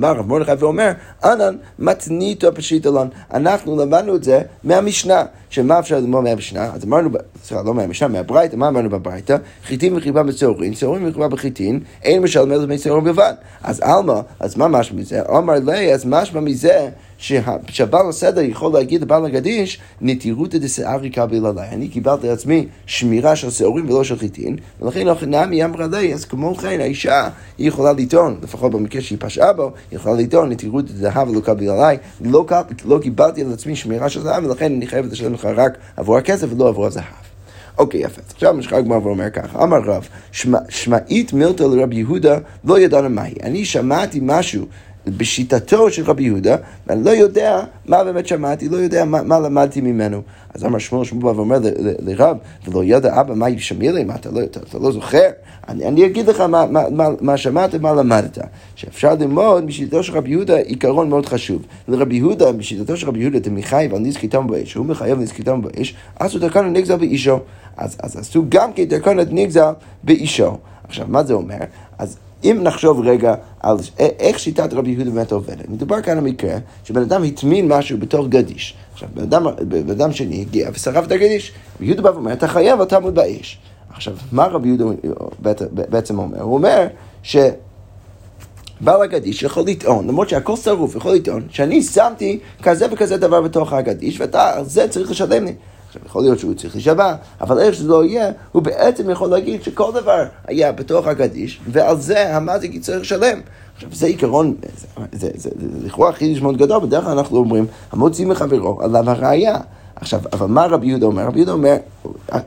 בא 0.00 0.11
רב 0.11 0.26
מרדכי 0.28 0.52
ואומר, 0.59 0.92
אנן 1.25 1.57
מתניתו 1.78 2.54
פשיטלון. 2.54 3.09
אנחנו 3.35 3.76
למדנו 3.76 4.16
את 4.16 4.25
זה 4.25 4.42
מהמשנה. 4.64 5.25
שמה 5.50 5.78
אפשר 5.78 5.97
ללמוד 5.97 6.25
מהמשנה? 6.25 6.71
אז 6.75 6.85
אמרנו, 6.85 7.11
סליחה, 7.45 7.62
לא 7.62 7.75
מהמשנה, 7.75 8.09
מהברייתא, 8.09 8.57
מה 8.57 8.69
אמרנו 8.69 8.90
בברייתא? 8.90 9.37
חיטין 9.64 9.97
וחיבה 9.97 10.23
בצהרין, 10.23 10.75
צהרין 10.75 11.09
וחיבה 11.09 11.28
בחיטין, 11.28 11.80
אין 12.02 12.25
אלא 12.37 12.66
מצהרין 12.66 13.04
בלבד. 13.04 13.33
אז 13.62 13.80
עלמא, 13.80 14.21
אז 14.40 14.57
מה 14.57 14.69
משמע 14.69 15.00
מזה? 15.00 15.23
אמר 15.38 15.54
לי, 15.66 15.95
אז 15.95 16.04
משמע 16.07 16.40
מזה 16.40 16.88
שהבעל 17.21 18.09
הסדר 18.09 18.41
יכול 18.41 18.73
להגיד 18.73 19.03
לבעל 19.03 19.27
הגדיש, 19.27 19.81
נטירותא 20.00 20.59
דשארי 20.59 21.11
קביל 21.11 21.47
עליי. 21.47 21.69
אני 21.69 21.89
קיבלתי 21.89 22.29
לעצמי 22.29 22.67
שמירה 22.87 23.37
של 23.37 23.50
שעורים 23.50 23.91
ולא 23.91 24.05
של 24.05 24.19
חיטין, 24.19 24.57
ולכן 24.83 25.07
לא 25.07 25.15
נעמי 25.27 25.65
אמרה 25.65 25.87
לי, 25.87 26.15
אז 26.15 26.25
כמו 26.25 26.55
כן 26.55 26.81
האישה, 26.81 27.29
היא 27.59 27.69
יכולה 27.69 27.93
לטעון, 27.93 28.39
לפחות 28.43 28.73
במקרה 28.73 29.03
שהיא 29.03 29.19
פשעה 29.21 29.53
בו, 29.53 29.73
היא 29.91 29.97
יכולה 29.99 30.15
לטעון, 30.15 30.53
נטירותא 30.53 30.93
דהב 30.93 31.29
ולא 31.29 31.41
קביל 31.41 31.71
עליי, 31.71 31.99
לא, 32.21 32.47
לא 32.85 32.99
קיבלתי 33.03 33.43
על 33.43 33.53
עצמי 33.53 33.77
שמירה 33.77 34.09
של 34.09 34.21
זהב, 34.21 34.45
ולכן 34.45 34.73
אני 34.73 34.87
חייבת 34.87 35.12
לשלם 35.12 35.33
לך 35.33 35.45
רק 35.45 35.79
עבור 35.97 36.17
הכסף 36.17 36.47
ולא 36.53 36.69
עבור 36.69 36.87
הזהב. 36.87 37.05
אוקיי, 37.79 38.00
יפה. 38.00 38.21
עכשיו 38.35 38.55
משחק 38.55 38.85
גמר 38.85 39.07
ואומר 39.07 39.31
ככה, 39.31 39.62
אמר 39.62 39.79
רב, 39.85 40.09
שמעית 40.69 41.33
מילתא 41.33 41.62
לרבי 41.62 41.97
יהודה, 41.97 42.39
לא 42.65 42.81
ידענו 42.81 43.11
מהי. 43.11 43.35
אני 43.43 43.65
שמעתי 43.65 44.19
משהו 44.23 44.67
בשיטתו 45.07 45.90
של 45.90 46.02
רבי 46.04 46.23
יהודה, 46.23 46.57
ואני 46.87 47.04
לא 47.04 47.11
יודע 47.11 47.61
מה 47.87 48.04
באמת 48.04 48.26
שמעתי, 48.26 48.69
לא 48.69 48.76
יודע 48.76 49.04
מה, 49.04 49.23
מה 49.23 49.40
למדתי 49.40 49.80
ממנו. 49.80 50.23
אז 50.54 50.64
אמר 50.64 50.78
שמואל, 50.78 51.04
שמואל 51.04 51.25
בא 51.25 51.38
ואומר 51.38 51.59
לרב, 51.99 52.37
ולא 52.69 52.85
ידע 52.85 53.21
אבא 53.21 53.35
מה 53.35 53.49
ישמע 53.49 53.92
לי, 53.92 54.04
מה 54.04 54.14
אתה 54.14 54.30
לא, 54.30 54.42
אתה, 54.42 54.61
אתה 54.61 54.78
לא 54.78 54.92
זוכר? 54.92 55.28
אני, 55.69 55.88
אני 55.88 56.07
אגיד 56.07 56.28
לך 56.28 56.40
מה, 56.40 56.66
מה, 56.66 56.83
מה, 56.90 57.09
מה 57.21 57.37
שמעת, 57.37 57.75
מה 57.75 57.92
למדת. 57.92 58.38
שאפשר 58.75 59.14
ללמוד 59.14 59.64
משיטתו 59.64 60.02
של 60.02 60.12
רבי 60.12 60.30
יהודה 60.30 60.57
עיקרון 60.57 61.09
מאוד 61.09 61.26
חשוב. 61.26 61.62
לרבי 61.88 62.16
יהודה, 62.16 62.52
משיטתו 62.52 62.97
של 62.97 63.09
רבי 63.09 63.19
יהודה, 63.19 63.38
דמחייב 63.38 63.95
על 63.95 64.00
נזקיתם 64.00 64.47
באש, 64.47 64.75
הוא 64.75 64.87
מחייב 64.87 65.19
נזקיתם 65.19 65.62
באש, 65.62 65.95
עשו 66.19 66.38
תקנת 66.38 66.73
נגזל 66.76 66.97
באישו. 66.97 67.38
אז, 67.76 67.97
אז 68.02 68.16
עשו 68.16 68.45
גם 68.49 68.73
כן 68.73 68.85
תקנת 68.85 69.28
נגזל 69.30 69.73
באישו. 70.04 70.57
עכשיו, 70.85 71.07
מה 71.09 71.25
זה 71.25 71.35
אומר? 71.35 71.59
אז 71.99 72.16
אם 72.44 72.61
נחשוב 72.62 73.00
רגע 73.00 73.35
על 73.61 73.76
איך 73.99 74.38
שיטת 74.38 74.73
רבי 74.73 74.90
יהודה 74.90 75.11
באמת 75.11 75.32
עובדת, 75.32 75.68
מדובר 75.68 76.02
כאן 76.02 76.18
על 76.18 76.25
מקרה 76.25 76.54
שבן 76.85 77.02
אדם 77.02 77.25
הטמין 77.25 77.68
משהו 77.68 77.99
בתוך 77.99 78.26
גדיש. 78.28 78.75
עכשיו, 78.92 79.09
בן 79.14 79.23
אדם, 79.23 79.47
בן 79.68 79.90
אדם 79.90 80.12
שני 80.12 80.40
הגיע 80.40 80.70
ושרף 80.73 81.06
את 81.06 81.12
הגדיש. 81.12 81.52
רבי 81.76 81.87
יהודה 81.87 82.02
בא 82.02 82.09
ואומר, 82.09 82.32
אתה 82.32 82.49
חייב, 82.49 82.80
אתה 82.80 82.97
עמוד 82.97 83.14
באש. 83.14 83.59
עכשיו, 83.90 84.14
מה 84.32 84.47
רבי 84.47 84.68
יהודה 84.68 84.85
בעצם 85.70 86.18
אומר? 86.18 86.42
הוא 86.42 86.54
אומר 86.54 86.87
ש... 87.23 87.37
בעל 88.80 89.02
הגדיש 89.02 89.42
יכול 89.42 89.62
לטעון, 89.66 90.06
למרות 90.06 90.28
שהכל 90.28 90.56
שרוף, 90.56 90.97
יכול 90.97 91.12
לטעון 91.12 91.47
שאני 91.50 91.82
שמתי 91.82 92.38
כזה 92.62 92.87
וכזה 92.92 93.16
דבר 93.16 93.40
בתוך 93.40 93.73
הגדיש 93.73 94.20
ואתה 94.20 94.54
זה 94.62 94.88
צריך 94.88 95.11
לשלם 95.11 95.44
לי. 95.44 95.54
עכשיו, 95.90 96.02
יכול 96.06 96.23
להיות 96.23 96.38
שהוא 96.38 96.54
צריך 96.54 96.75
להישבע, 96.75 97.14
אבל 97.40 97.59
איך 97.59 97.75
שזה 97.75 97.88
לא 97.88 98.04
יהיה, 98.04 98.30
הוא 98.52 98.62
בעצם 98.62 99.11
יכול 99.11 99.30
להגיד 99.30 99.62
שכל 99.62 99.92
דבר 99.94 100.25
היה 100.47 100.73
בתוך 100.73 101.06
הגדיש, 101.06 101.61
ועל 101.73 102.00
זה 102.00 102.37
המזיק 102.37 102.75
יצטרך 102.75 103.00
לשלם. 103.00 103.40
עכשיו, 103.75 103.88
זה 103.92 104.06
עיקרון, 104.06 104.54
זה 105.12 105.30
לכאורה 105.85 106.12
חידוש 106.12 106.42
מאוד 106.42 106.56
גדול, 106.56 106.80
בדרך 106.80 107.04
כלל 107.04 107.18
אנחנו 107.18 107.37
אומרים, 107.37 107.66
המוציא 107.92 108.26
מחברו 108.26 108.82
עליו 108.82 109.11
הראייה. 109.11 109.56
עכשיו, 109.97 110.20
אבל 110.32 110.47
מה 110.47 110.66
רבי 110.66 110.87
יהודה 110.87 111.06
אומר? 111.06 111.26
רבי 111.26 111.38
יהודה 111.38 111.52
אומר, 111.52 111.76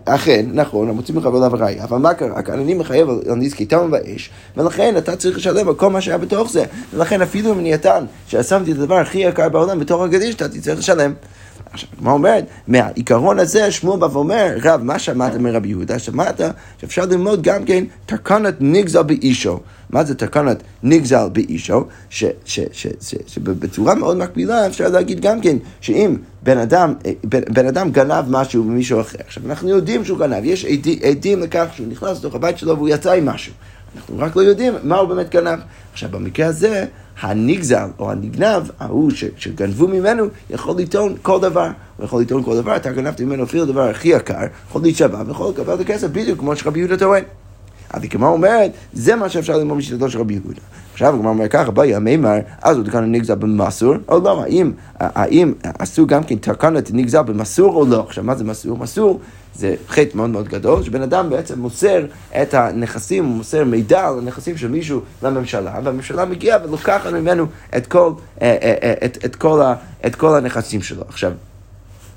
אכן, 0.06 0.46
נכון, 0.54 0.90
המוציא 0.90 1.16
מחבר 1.16 1.38
עליו 1.38 1.56
הראייה, 1.56 1.84
אבל 1.84 1.98
מה 1.98 2.14
קרה 2.14 2.42
כאן? 2.42 2.60
אני 2.60 2.74
מחייב 2.74 3.10
על 3.10 3.36
נזקי 3.36 3.66
תם 3.66 3.92
באש, 3.92 4.30
ולכן 4.58 4.98
אתה 4.98 5.16
צריך 5.16 5.38
לשלם 5.38 5.68
על 5.68 5.74
כל 5.74 5.90
מה 5.90 6.02
שהיה 6.02 6.18
בתוך 6.18 6.52
זה. 6.52 6.66
ולכן 6.94 7.22
אפילו 7.22 7.54
אם 7.54 7.60
אני 7.60 7.76
אתן, 7.76 8.06
ששמתי 8.28 8.72
את 8.72 8.78
הדבר 8.78 8.96
הכי 8.96 9.18
יקר 9.18 9.50
בעולם 9.50 9.80
בתוך 9.80 10.02
הגדיש, 10.02 10.36
אתה 10.36 10.50
תצטרך 10.50 10.80
לשלם. 10.80 11.14
עכשיו, 11.74 11.90
הגמרא 11.98 12.14
אומרת, 12.14 12.46
מהעיקרון 12.68 13.40
הזה 13.40 13.72
שמואל 13.72 14.00
בא 14.00 14.06
ואומר, 14.06 14.56
רב, 14.64 14.84
מה 14.84 15.00
שמעת 15.00 15.36
מרבי 15.36 15.70
יהודה? 15.70 16.00
שמעת 16.00 16.42
שאפשר 16.82 17.06
ללמוד 17.06 17.42
גם 17.42 17.66
כן 17.66 17.84
תקנת 18.06 18.56
נגזל 18.60 19.02
באישו. 19.02 19.60
מה 19.90 20.04
זה 20.04 20.16
תקנת 20.16 20.64
נגזל 20.84 21.30
באישו? 21.30 21.86
שבצורה 23.28 23.96
מאוד 23.96 24.18
מקבילה 24.18 24.68
אפשר 24.68 24.88
להגיד 24.88 25.20
גם 25.20 25.42
כן, 25.42 25.58
שאם 25.82 26.16
בן 26.44 26.58
אדם, 26.58 26.94
בן, 27.24 27.42
בן 27.54 27.68
אדם 27.68 27.92
גנב 27.92 28.26
משהו 28.30 28.64
ממישהו 28.64 29.02
אחר, 29.02 29.18
עכשיו 29.28 29.44
אנחנו 29.46 29.70
יודעים 29.70 30.06
שהוא 30.06 30.20
גנב, 30.20 30.46
יש 30.46 30.66
עדים 31.04 31.40
לכך 31.40 31.66
שהוא 31.76 31.88
נכנס 31.88 32.20
לתוך 32.20 32.36
הבית 32.36 32.58
שלו 32.58 32.78
והוא 32.78 32.90
יצא 32.90 33.12
עם 33.12 33.26
משהו. 33.26 33.54
אנחנו 33.96 34.18
רק 34.20 34.36
לא 34.36 34.42
יודעים 34.42 34.74
מה 34.84 34.98
הוא 34.98 35.10
באמת 35.10 35.30
גנב. 35.30 35.60
עכשיו, 35.94 36.10
במקרה 36.10 36.48
הזה, 36.48 36.86
הנגזל 37.22 37.88
או 38.00 38.12
הנגנב, 38.12 38.64
ההוא 38.80 39.12
שגנבו 39.38 39.88
ממנו, 39.88 40.26
יכול 40.50 40.76
לטעון 40.78 41.16
כל 41.22 41.40
דבר. 41.40 41.70
הוא 41.98 42.06
יכול 42.06 42.22
לטעון 42.22 42.44
כל 42.44 42.56
דבר, 42.56 42.76
אתה 42.76 42.92
גנבת 42.92 43.22
ממנו 43.22 43.44
אפילו 43.44 43.64
הדבר 43.64 43.90
הכי 43.90 44.08
יקר, 44.08 44.40
יכול 44.70 44.82
להישבע 44.82 45.24
ויכול 45.28 45.50
לקבל 45.50 45.74
את 45.74 45.80
הכסף 45.80 46.08
בדיוק 46.08 46.40
כמו 46.40 46.56
שרבי 46.56 46.80
יהודה 46.80 46.98
טוען. 46.98 47.24
אז 47.94 48.04
הגמרא 48.04 48.30
אומרת, 48.30 48.72
זה 48.94 49.16
מה 49.16 49.30
שאפשר 49.30 49.58
ללמוד 49.58 49.78
משיטתו 49.78 50.10
של 50.10 50.20
רבי 50.20 50.34
יהודה. 50.34 50.62
עכשיו 50.94 51.14
הגמרא 51.16 51.30
אומרת 51.30 51.52
ככה, 51.52 51.72
באי 51.72 51.96
המימר, 51.96 52.38
אז 52.62 52.78
הוא 52.78 52.86
תקן 52.86 53.12
נגזל 53.12 53.36
במסור, 53.36 53.96
או 54.08 54.20
לא, 54.20 54.44
האם, 54.44 54.72
האם 55.00 55.54
עשו 55.80 56.08
גם 56.08 56.24
כן 56.24 56.36
תקנת 56.36 56.90
נגזל 56.94 57.22
במסור 57.22 57.76
או 57.76 57.86
לא? 57.86 58.06
עכשיו, 58.08 58.24
מה 58.24 58.36
זה 58.36 58.44
מסור? 58.44 58.78
מסור 58.78 59.20
זה 59.56 59.76
חטא 59.88 60.18
מאוד 60.18 60.30
מאוד 60.30 60.48
גדול, 60.48 60.84
שבן 60.84 61.02
אדם 61.02 61.30
בעצם 61.30 61.60
מוסר 61.60 62.06
את 62.42 62.54
הנכסים, 62.54 63.26
הוא 63.26 63.36
מוסר 63.36 63.64
מידע 63.64 64.08
על 64.08 64.20
הנכסים 64.20 64.58
של 64.58 64.68
מישהו 64.68 65.02
לממשלה, 65.24 65.80
והממשלה 65.84 66.26
מגיעה 66.26 66.58
ולוקחת 66.64 67.12
ממנו 67.12 67.46
את 67.78 67.88
כל, 67.88 68.12
אה, 68.42 68.58
אה, 68.62 68.76
אה, 68.84 68.94
את, 69.06 69.18
את, 69.26 69.36
כל, 69.36 69.62
את 70.06 70.16
כל 70.16 70.36
הנכסים 70.36 70.82
שלו. 70.82 71.04
עכשיו, 71.08 71.32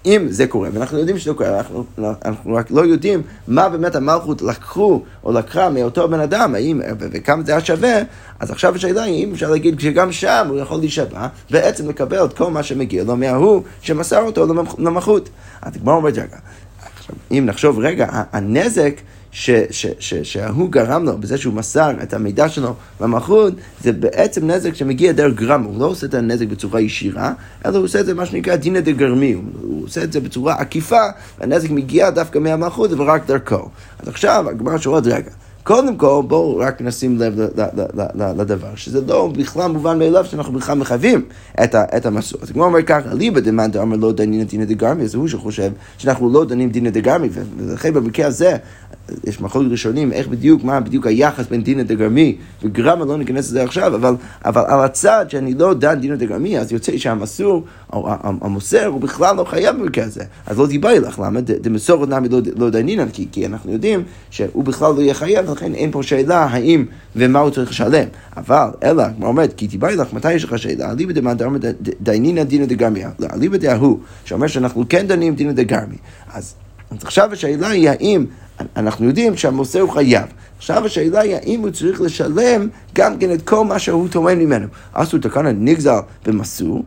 אם 0.06 0.26
זה 0.28 0.46
קורה, 0.46 0.68
ואנחנו 0.72 0.98
יודעים 0.98 1.18
שזה 1.18 1.34
קורה, 1.34 1.58
אנחנו, 1.58 1.84
אנחנו 2.24 2.54
רק 2.54 2.70
לא 2.70 2.80
יודעים 2.80 3.22
מה 3.48 3.68
באמת 3.68 3.94
המלכות 3.94 4.42
לקחו 4.42 5.02
או 5.24 5.32
לקחה 5.32 5.68
מאותו 5.70 6.08
בן 6.08 6.20
אדם, 6.20 6.54
האם, 6.54 6.80
וכמה 6.98 7.42
זה 7.42 7.52
היה 7.52 7.60
שווה, 7.60 7.98
אז 8.40 8.50
עכשיו 8.50 8.74
השאלה 8.74 9.02
היא 9.02 9.24
אם 9.24 9.32
אפשר 9.32 9.50
להגיד 9.50 9.80
שגם 9.80 10.12
שם 10.12 10.46
הוא 10.48 10.58
יכול 10.58 10.78
להישבע, 10.78 11.26
בעצם 11.50 11.88
לקבל 11.88 12.24
את 12.24 12.32
כל 12.32 12.50
מה 12.50 12.62
שמגיע 12.62 13.04
לו 13.04 13.16
מההוא 13.16 13.62
שמסר 13.80 14.22
אותו 14.22 14.46
למלכות. 14.78 15.28
אז 15.62 15.76
הגמרא 15.76 15.94
אומרת, 15.94 16.18
רגע, 16.18 16.36
אם 17.30 17.42
נחשוב 17.46 17.78
רגע, 17.78 18.08
הנזק 18.32 19.00
שההוא 20.22 20.70
גרם 20.70 21.04
לו 21.04 21.18
בזה 21.18 21.38
שהוא 21.38 21.54
מסר 21.54 21.90
את 22.02 22.14
המידע 22.14 22.48
שלו 22.48 22.74
למלכות, 23.00 23.54
זה 23.80 23.92
בעצם 23.92 24.50
נזק 24.50 24.74
שמגיע 24.74 25.12
דרך 25.12 25.34
גרם, 25.34 25.62
הוא 25.62 25.80
לא 25.80 25.86
עושה 25.86 26.06
את 26.06 26.14
הנזק 26.14 26.46
בצורה 26.46 26.80
ישירה, 26.80 27.32
אלא 27.66 27.76
הוא 27.76 27.84
עושה 27.84 28.00
את 28.00 28.06
זה 28.06 28.14
מה 28.14 28.26
שנקרא 28.26 28.56
דינא 28.56 28.80
דגרמי, 28.80 29.32
הוא 29.32 29.84
עושה 29.84 30.02
את 30.02 30.12
זה 30.12 30.20
בצורה 30.20 30.54
עקיפה, 30.54 31.02
והנזק 31.38 31.70
מגיע 31.70 32.10
דווקא 32.10 32.38
מהמלכות 32.38 32.90
ורק 32.96 33.26
דרכו. 33.26 33.68
אז 33.98 34.08
עכשיו 34.08 34.44
הגמרא 34.50 34.78
שואלת, 34.78 35.06
רגע, 35.06 35.30
קודם 35.62 35.96
כל, 35.96 36.22
בואו 36.26 36.58
רק 36.58 36.80
נשים 36.80 37.18
לב 37.18 37.40
לדבר, 38.38 38.74
שזה 38.74 39.00
לא 39.06 39.32
בכלל 39.36 39.70
מובן 39.70 39.98
מאליו 39.98 40.24
שאנחנו 40.24 40.52
בכלל 40.52 40.78
מחייבים 40.78 41.24
את 41.64 42.06
המסורת. 42.06 42.42
אז 42.42 42.50
כמו 42.50 42.64
אומר 42.64 42.82
ככה, 42.82 43.14
ליבא 43.14 43.40
דמאן 43.40 43.70
דאמר 43.70 43.96
לא 43.96 44.12
דנינא 44.12 44.44
דינא 44.44 44.64
דגרמי, 44.64 45.08
זה 45.08 45.18
הוא 45.18 45.28
שחושב 45.28 45.72
שאנחנו 45.98 46.32
לא 46.32 46.44
דנים 46.44 46.70
דינא 46.70 46.90
דגרמי, 46.90 47.28
ולכן 47.32 47.94
במקרה 47.94 48.26
הזה 48.26 48.56
יש 49.24 49.40
מחלוקת 49.40 49.70
ראשונים, 49.70 50.12
איך 50.12 50.28
בדיוק, 50.28 50.64
מה 50.64 50.80
בדיוק 50.80 51.06
היחס 51.06 51.46
בין 51.46 51.62
דינא 51.62 51.82
דגרמי 51.82 52.36
וגרמה, 52.62 53.04
לא 53.04 53.18
ניכנס 53.18 53.48
לזה 53.48 53.62
עכשיו, 53.62 53.94
אבל, 53.94 54.14
אבל 54.44 54.62
על 54.66 54.80
הצד 54.80 55.26
שאני 55.28 55.54
לא 55.54 55.74
דן 55.74 56.00
דינא 56.00 56.16
דגרמי, 56.16 56.58
אז 56.58 56.72
יוצא 56.72 56.96
שהמסור, 56.96 57.64
או 57.92 58.08
המוסר, 58.20 58.86
הוא 58.86 59.00
בכלל 59.00 59.36
לא 59.36 59.44
חייב 59.44 59.76
במקרה 59.76 60.04
הזה. 60.04 60.24
אז 60.46 60.58
לא 60.58 60.66
דיבר 60.66 61.00
לך, 61.00 61.18
למה? 61.24 61.40
דמסורת 61.40 62.08
נמי 62.08 62.28
לא, 62.28 62.40
לא 62.56 62.70
דנינן, 62.70 63.08
כי, 63.08 63.26
כי 63.32 63.46
אנחנו 63.46 63.72
יודעים 63.72 64.02
שהוא 64.30 64.64
בכלל 64.64 64.94
לא 64.94 65.00
יהיה 65.00 65.14
חייב, 65.14 65.48
ולכן 65.48 65.74
אין 65.74 65.90
פה 65.92 66.02
שאלה 66.02 66.44
האם 66.44 66.84
ומה 67.16 67.38
הוא 67.38 67.50
צריך 67.50 67.70
לשלם. 67.70 68.08
אבל, 68.36 68.68
אלא, 68.82 69.04
כמו 69.16 69.26
אומרת, 69.26 69.52
כי 69.52 69.66
דיבר 69.66 69.96
לך, 69.96 70.12
מתי 70.12 70.32
יש 70.32 70.44
לך 70.44 70.58
שאלה? 70.58 70.90
אליבא 70.90 71.12
דמאן 71.12 71.36
דאמר 71.36 71.58
דנינא 72.00 72.42
דינא 72.42 72.66
דגרמי, 72.66 73.02
אליבא 73.32 73.56
דהוא, 73.56 73.98
שאומר 74.24 74.46
שאנחנו 74.46 74.84
כן 74.88 75.06
דנים 75.06 75.34
דינא 75.34 75.52
דגרמי. 75.52 75.96
אז 76.32 76.54
עכשיו 76.90 77.32
השאלה 77.32 77.68
היא 77.68 77.90
האם 77.90 78.26
אנחנו 78.76 79.06
יודעים 79.06 79.36
שהמוסר 79.36 79.80
הוא 79.80 79.90
חייב. 79.90 80.26
עכשיו 80.56 80.86
השאלה 80.86 81.20
היא 81.20 81.34
האם 81.34 81.60
הוא 81.60 81.70
צריך 81.70 82.00
לשלם 82.00 82.68
גם 82.94 83.18
כן 83.18 83.32
את 83.32 83.42
כל 83.42 83.64
מה 83.64 83.78
שהוא 83.78 84.08
טוען 84.08 84.38
ממנו. 84.38 84.66
עשו 84.94 85.18
תקנה 85.18 85.52
נגזל 85.52 85.98
במסור. 86.26 86.84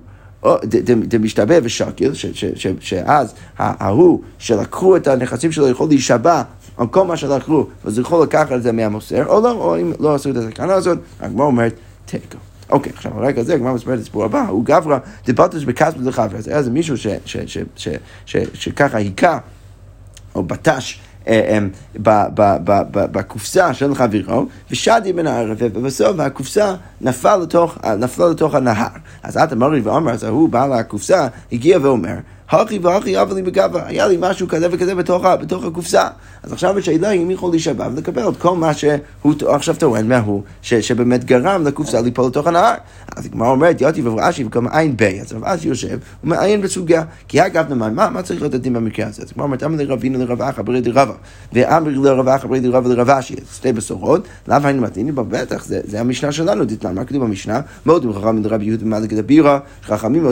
דמשתבא 0.83 1.55
ושקל, 1.63 2.11
שאז 2.79 3.33
ההוא 3.57 4.21
שלקחו 4.37 4.95
את 4.95 5.07
הנכסים 5.07 5.51
שלו 5.51 5.69
יכול 5.69 5.87
להישבע 5.87 6.41
על 6.77 6.87
כל 6.87 7.05
מה 7.05 7.17
שלקחו, 7.17 7.65
אז 7.83 7.97
הוא 7.97 8.05
יכול 8.05 8.23
לקחת 8.23 8.51
את 8.51 8.63
זה 8.63 8.71
מהמוסר, 8.71 9.25
או 9.25 9.41
לא, 9.41 9.51
או 9.51 9.77
אם 9.77 9.93
לא 9.99 10.15
עשו 10.15 10.29
את 10.29 10.35
התקנה 10.35 10.73
הזאת, 10.73 10.97
הגמרא 11.19 11.45
אומרת, 11.45 11.73
תיקו. 12.05 12.37
אוקיי, 12.69 12.91
עכשיו 12.95 13.11
הרקע 13.15 13.41
הזה, 13.41 13.53
הגמרא 13.53 13.73
מספרת 13.73 13.95
את 13.95 13.99
הסיפור 13.99 14.25
הבא, 14.25 14.47
הוא 14.47 14.65
גברא 14.65 14.97
דבלתוש 15.27 15.63
בכספת 15.63 16.01
לחברה, 16.01 16.37
אז 16.39 16.47
היה 16.47 16.57
איזה 16.57 16.71
מישהו 16.71 16.95
שככה 18.53 18.97
היכה, 18.97 19.37
או 20.35 20.43
בטש 20.43 20.99
בקופסה 23.11 23.73
של 23.73 23.95
חברו, 23.95 24.45
ושדי 24.71 25.13
בין 25.13 25.27
הערב, 25.27 25.57
ובסוף 25.59 26.19
הקופסה 26.19 26.75
נפלה 27.01 27.37
נפלה 27.97 28.29
לתוך 28.29 28.55
הנהר. 28.55 28.87
אז 29.23 29.37
את 29.37 29.53
אמרי 29.53 29.79
ואומר, 29.79 30.11
אז 30.11 30.23
ההוא 30.23 30.49
בעל 30.49 30.73
הקופסה 30.73 31.27
הגיע 31.51 31.79
ואומר, 31.81 32.15
הכי 32.49 32.79
והכי 32.79 33.21
אבא 33.21 33.33
לי 33.33 33.41
בגבה, 33.41 33.85
היה 33.85 34.07
לי 34.07 34.17
משהו 34.19 34.47
כזה 34.47 34.67
וכזה 34.71 34.95
בתוך, 34.95 35.25
בתוך 35.41 35.63
הקופסה. 35.63 36.07
אז 36.43 36.53
עכשיו 36.53 36.77
השאלה 36.77 37.09
היא 37.09 37.23
אם 37.23 37.31
יכול 37.31 37.51
להישבע 37.51 37.87
ולקבל 37.93 38.29
את 38.29 38.37
כל 38.37 38.55
מה 38.55 38.73
שהוא 38.73 38.99
עכשיו 39.47 39.75
טוען 39.79 40.07
מההוא, 40.07 40.41
שבאמת 40.61 41.23
גרם 41.23 41.63
לקופסה 41.63 42.01
ליפול 42.01 42.27
לתוך 42.27 42.47
הנהר. 42.47 42.73
אז 43.15 43.25
הגמרא 43.25 43.49
אומרת, 43.49 43.81
יותי 43.81 44.01
ורש"י 44.03 44.43
וכמה 44.43 44.69
עין 44.79 44.97
בי, 44.97 45.21
אז 45.21 45.33
רב 45.33 45.43
אשי 45.43 45.67
יושב 45.67 45.97
ומעיין 46.23 46.61
בסוגיה, 46.61 47.03
כי 47.27 47.45
אגב 47.45 47.69
נאמר, 47.69 47.89
מה, 47.89 48.09
מה 48.09 48.21
צריך 48.21 48.41
להיות 48.41 48.53
הדין 48.53 48.73
במקרה 48.73 49.07
הזה? 49.07 49.21
אז 49.21 49.31
הגמרא 49.31 49.45
אומרת, 49.45 49.63
אמר 49.63 49.83
לרבינו 49.83 50.19
לרב 50.19 50.41
אחא 50.41 50.61
ברי 50.61 50.81
דרבא, 50.81 51.13
ואמר 51.53 51.91
לרב 51.95 52.27
אחא 52.27 52.47
ברי 52.47 52.59
דרבא 52.59 52.89
לרב 52.89 53.09
אשי, 53.09 53.35
שתי 53.55 53.73
בשורות, 53.73 54.27
לאו 54.47 54.57
היינו 54.63 54.81
מתאינים 54.81 55.15
בטח, 55.15 55.65
זה, 55.65 55.79
זה 55.83 55.99
המשנה 55.99 56.31
שלנו, 56.31 56.65
דתנן, 56.65 56.95
מה 56.95 57.05
כתוב 57.05 57.23
במשנה? 57.23 57.61
מאוד 57.85 58.05
חכמים 58.13 58.43
לרבי 58.43 58.65
יהודה 58.65 58.89
חכמים 59.83 60.23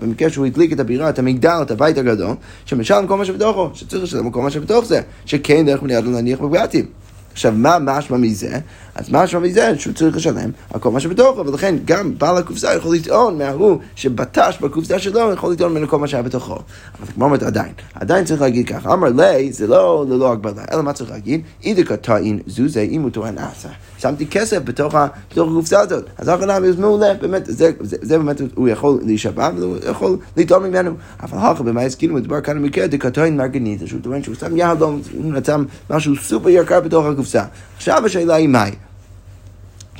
במקרה 0.00 0.30
שהוא 0.30 0.46
הדליק 0.46 0.72
את 0.72 0.80
הבירה, 0.80 1.08
את 1.08 1.18
המגדל, 1.34 1.58
את 1.62 1.70
הבית 1.70 1.98
הגדול, 1.98 2.34
שמשלם 2.66 3.06
כל 3.06 3.16
מה 3.16 3.24
שבתוכו, 3.24 3.70
שצריך 3.74 4.02
לשלם 4.02 4.30
כל 4.30 4.42
מה 4.42 4.50
שבתוך 4.50 4.84
זה, 4.84 5.00
שכן 5.26 5.66
דרך 5.66 5.82
מניעת 5.82 6.04
להניח 6.04 6.40
בבגתים. 6.40 6.86
עכשיו, 7.32 7.52
מה 7.56 7.78
משמע 7.78 8.16
מזה? 8.16 8.58
אז 8.94 9.10
משמע 9.10 9.40
מזה 9.40 9.78
שהוא 9.78 9.94
צריך 9.94 10.16
לשלם 10.16 10.50
על 10.72 10.80
כל 10.80 10.90
מה 10.90 11.00
שבתוכו, 11.00 11.46
ולכן 11.46 11.74
גם 11.84 12.18
בעל 12.18 12.36
הקופסה 12.36 12.74
יכול 12.74 12.94
לטעון 12.94 13.38
מההוא 13.38 13.78
שבטש 13.94 14.58
בקופסה 14.60 14.98
שלו, 14.98 15.32
יכול 15.32 15.52
לטעון 15.52 15.72
ממנו 15.72 15.88
כל 15.88 15.98
מה 15.98 16.08
שהיה 16.08 16.22
בתוכו. 16.22 16.54
אבל 16.54 17.12
כמו 17.14 17.24
אומרת 17.24 17.42
עדיין, 17.42 17.72
עדיין 17.94 18.24
צריך 18.24 18.40
להגיד 18.40 18.68
ככה, 18.68 18.92
אמר 18.92 19.08
לי, 19.08 19.52
זה 19.52 19.66
לא 19.66 20.04
ללא 20.08 20.32
הגבלה, 20.32 20.62
אלא 20.72 20.82
מה 20.82 20.92
צריך 20.92 21.10
להגיד? 21.10 21.40
אידקה 21.64 21.96
טעין 21.96 22.38
זוזה 22.46 22.80
אם 22.80 23.02
הוא 23.02 23.10
טוען 23.10 23.38
עשה. 23.38 23.68
שמתי 23.98 24.26
כסף 24.26 24.58
בתוך, 24.64 24.94
הקופסה 25.30 25.80
הזאת. 25.80 26.04
אז 26.18 26.28
כך 26.28 26.46
זה 26.60 26.80
מעולה, 26.80 27.14
באמת, 27.14 27.46
זה, 27.46 27.70
זה, 27.80 27.96
זה 28.02 28.18
באמת, 28.18 28.40
הוא 28.54 28.68
יכול 28.68 28.98
להישבע 29.02 29.50
והוא 29.58 29.76
יכול 29.90 30.16
לטעון 30.36 30.62
ממנו. 30.62 30.94
אבל 31.22 31.38
אחר 31.38 31.54
כך 31.54 31.60
במה 31.60 31.82
הסכימו, 31.82 32.14
מדובר 32.14 32.40
כאן 32.40 32.62
במקרה 32.62 32.86
דקטוין 32.86 33.36
מרגניטה, 33.36 33.86
שהוא 33.86 34.00
טוען 34.02 34.22
שהוא 34.22 34.34
שם 34.34 34.56
יהלום, 34.56 35.00
הוא 35.12 35.32
נתן 35.32 35.64
משהו 35.90 36.16
סופר 36.16 36.48
יקר 36.48 36.80
בתוך 36.80 37.06
הקופסה. 37.06 37.44
עכשיו 37.76 38.06
השאלה 38.06 38.34
היא 38.34 38.48
מהי? 38.48 38.70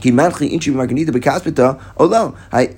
כי 0.05 0.11
מנחי 0.11 0.47
אינשי 0.47 0.71
במרגניטה 0.71 1.13
בכספתו 1.13 1.69
או 1.97 2.07
לא. 2.07 2.29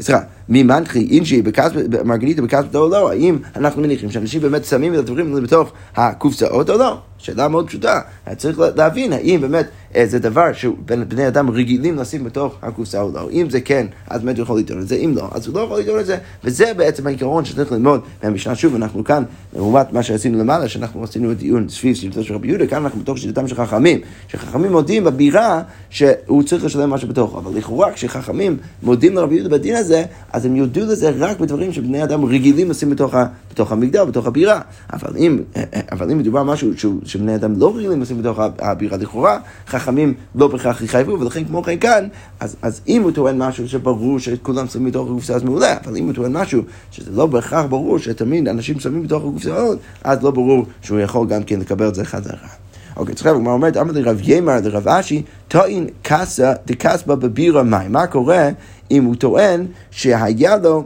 סליחה, 0.00 0.20
ממנחי 0.48 1.08
אינשי 1.10 1.42
במרגניטה 1.90 2.42
בכספתו 2.42 2.78
או 2.78 2.88
לא, 2.88 3.10
האם 3.10 3.38
אנחנו 3.56 3.82
מניחים 3.82 4.10
שאנשים 4.10 4.40
באמת 4.40 4.64
שמים 4.64 4.94
את 4.94 4.98
הדברים 4.98 5.42
בתוך 5.42 5.72
הקופסאות 5.96 6.70
או 6.70 6.78
לא? 6.78 6.98
שאלה 7.18 7.48
מאוד 7.48 7.68
פשוטה. 7.68 8.00
צריך 8.36 8.60
להבין 8.76 9.12
האם 9.12 9.40
באמת 9.40 9.66
זה 10.04 10.18
דבר 10.18 10.52
שבני 10.52 11.28
אדם 11.28 11.50
רגילים 11.50 11.96
לשים 11.96 12.24
בתוך 12.24 12.54
הקופסה 12.62 13.00
או 13.00 13.10
לא. 13.14 13.30
אם 13.32 13.50
זה 13.50 13.60
כן, 13.60 13.86
אז 14.10 14.22
באמת 14.22 14.36
הוא 14.36 14.42
יכול 14.42 14.58
לטעון 14.58 14.80
את 14.80 14.88
זה, 14.88 14.94
אם 14.94 15.12
לא, 15.16 15.28
אז 15.32 15.46
הוא 15.46 15.54
לא 15.54 15.60
יכול 15.60 15.80
לטעון 15.80 16.00
את 16.00 16.06
זה. 16.06 16.16
וזה 16.44 16.72
בעצם 16.76 17.06
העיקרון 17.06 17.44
שצריך 17.44 17.72
ללמוד 17.72 18.00
מהמשנה. 18.22 18.54
שוב, 18.54 18.74
אנחנו 18.74 19.04
כאן, 19.04 19.22
לעומת 19.56 19.92
מה 19.92 20.02
שעשינו 20.02 20.38
למעלה, 20.38 20.68
שאנחנו 20.68 21.04
עשינו 21.04 21.34
דיון 21.34 21.68
סביב 21.68 21.96
שיטתו 21.96 22.24
של 22.24 22.34
רבי 22.34 22.48
יהודה, 22.48 22.66
כאן 22.66 22.82
אנחנו 22.82 23.00
בתוך 23.00 23.18
שיטתם 23.18 23.48
של 23.48 23.54
חכמים. 23.54 24.00
שחכמים 24.28 24.72
מודים 24.72 25.04
בבירה 25.04 25.62
שהוא 25.90 26.42
צריך 26.42 26.64
לשלם 26.64 26.90
משהו 26.90 27.08
בתוכו. 27.08 27.38
אבל 27.38 27.58
לכאורה, 27.58 27.92
כשחכמים 27.92 28.56
מודים 28.82 29.14
לרבי 29.14 29.34
יהודה 29.34 29.48
בדין 29.50 29.76
הזה, 29.76 30.04
אז 30.36 30.46
הם 30.46 30.56
יודו 30.56 30.80
לזה 30.80 31.10
רק 31.18 31.40
בדברים 31.40 31.72
שבני 31.72 32.04
אדם 32.04 32.24
רגילים 32.24 32.70
לשים 32.70 32.90
בתוך, 32.90 33.14
ה, 33.14 33.26
בתוך 33.50 33.72
המגדל, 33.72 34.04
בתוך 34.04 34.26
הבירה. 34.26 34.60
אבל 34.92 35.16
אם, 35.16 35.38
אה, 35.56 35.62
אה, 35.74 35.80
אבל 35.92 36.10
אם 36.10 36.18
מדובר 36.18 36.42
משהו 36.42 36.70
שבני 37.04 37.34
אדם 37.34 37.60
לא 37.60 37.76
רגילים 37.76 38.00
לשים 38.02 38.18
בתוך 38.18 38.38
הבירה, 38.58 38.96
לכאורה, 38.96 39.38
חכמים 39.66 40.14
לא 40.34 40.48
בהכרח 40.48 40.82
יחייבו, 40.82 41.20
ולכן 41.20 41.44
כמו 41.44 41.62
כן 41.62 41.78
כאן, 41.78 42.08
אז, 42.40 42.56
אז 42.62 42.80
אם 42.88 43.02
הוא 43.02 43.10
טוען 43.10 43.38
משהו 43.42 43.68
שברור 43.68 44.18
שכולם 44.18 44.66
שמים 44.66 44.86
בתוך 44.86 45.10
הקופסה, 45.10 45.34
אז 45.34 45.42
מעולה, 45.42 45.76
אבל 45.84 45.96
אם 45.96 46.04
הוא 46.04 46.12
טוען 46.12 46.32
משהו 46.32 46.62
שזה 46.90 47.10
לא 47.10 47.26
בהכרח 47.26 47.64
ברור 47.68 47.98
שתמיד 47.98 48.48
אנשים 48.48 48.80
שמים 48.80 49.02
בתוך 49.02 49.22
הקופסאות, 49.22 49.78
אז 50.04 50.22
לא 50.22 50.30
ברור 50.30 50.66
שהוא 50.82 51.00
יכול 51.00 51.26
גם 51.26 51.42
כן 51.42 51.60
לקבל 51.60 51.88
את 51.88 51.94
זה 51.94 52.04
חזרה. 52.04 52.48
אוקיי, 52.96 53.14
צריך 53.14 53.26
לומר, 53.26 53.50
אומרת, 53.50 53.76
אמר 53.76 53.92
לרב 53.92 54.20
ימר, 54.22 54.56
לרב 54.64 54.88
אשי, 54.88 55.22
טוען 55.48 55.86
קסה 56.02 56.52
דקסבה 56.66 57.16
בבירה 57.16 57.62
מים. 57.62 57.92
מה 57.92 58.06
קורה 58.06 58.48
אם 58.90 59.04
הוא 59.04 59.14
טוען 59.14 59.66
שהיה 59.90 60.56
לו 60.56 60.84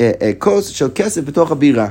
אה, 0.00 0.12
אה, 0.22 0.32
כוס 0.38 0.66
של 0.66 0.88
כסף 0.94 1.24
בתוך 1.24 1.50
הבירה? 1.50 1.88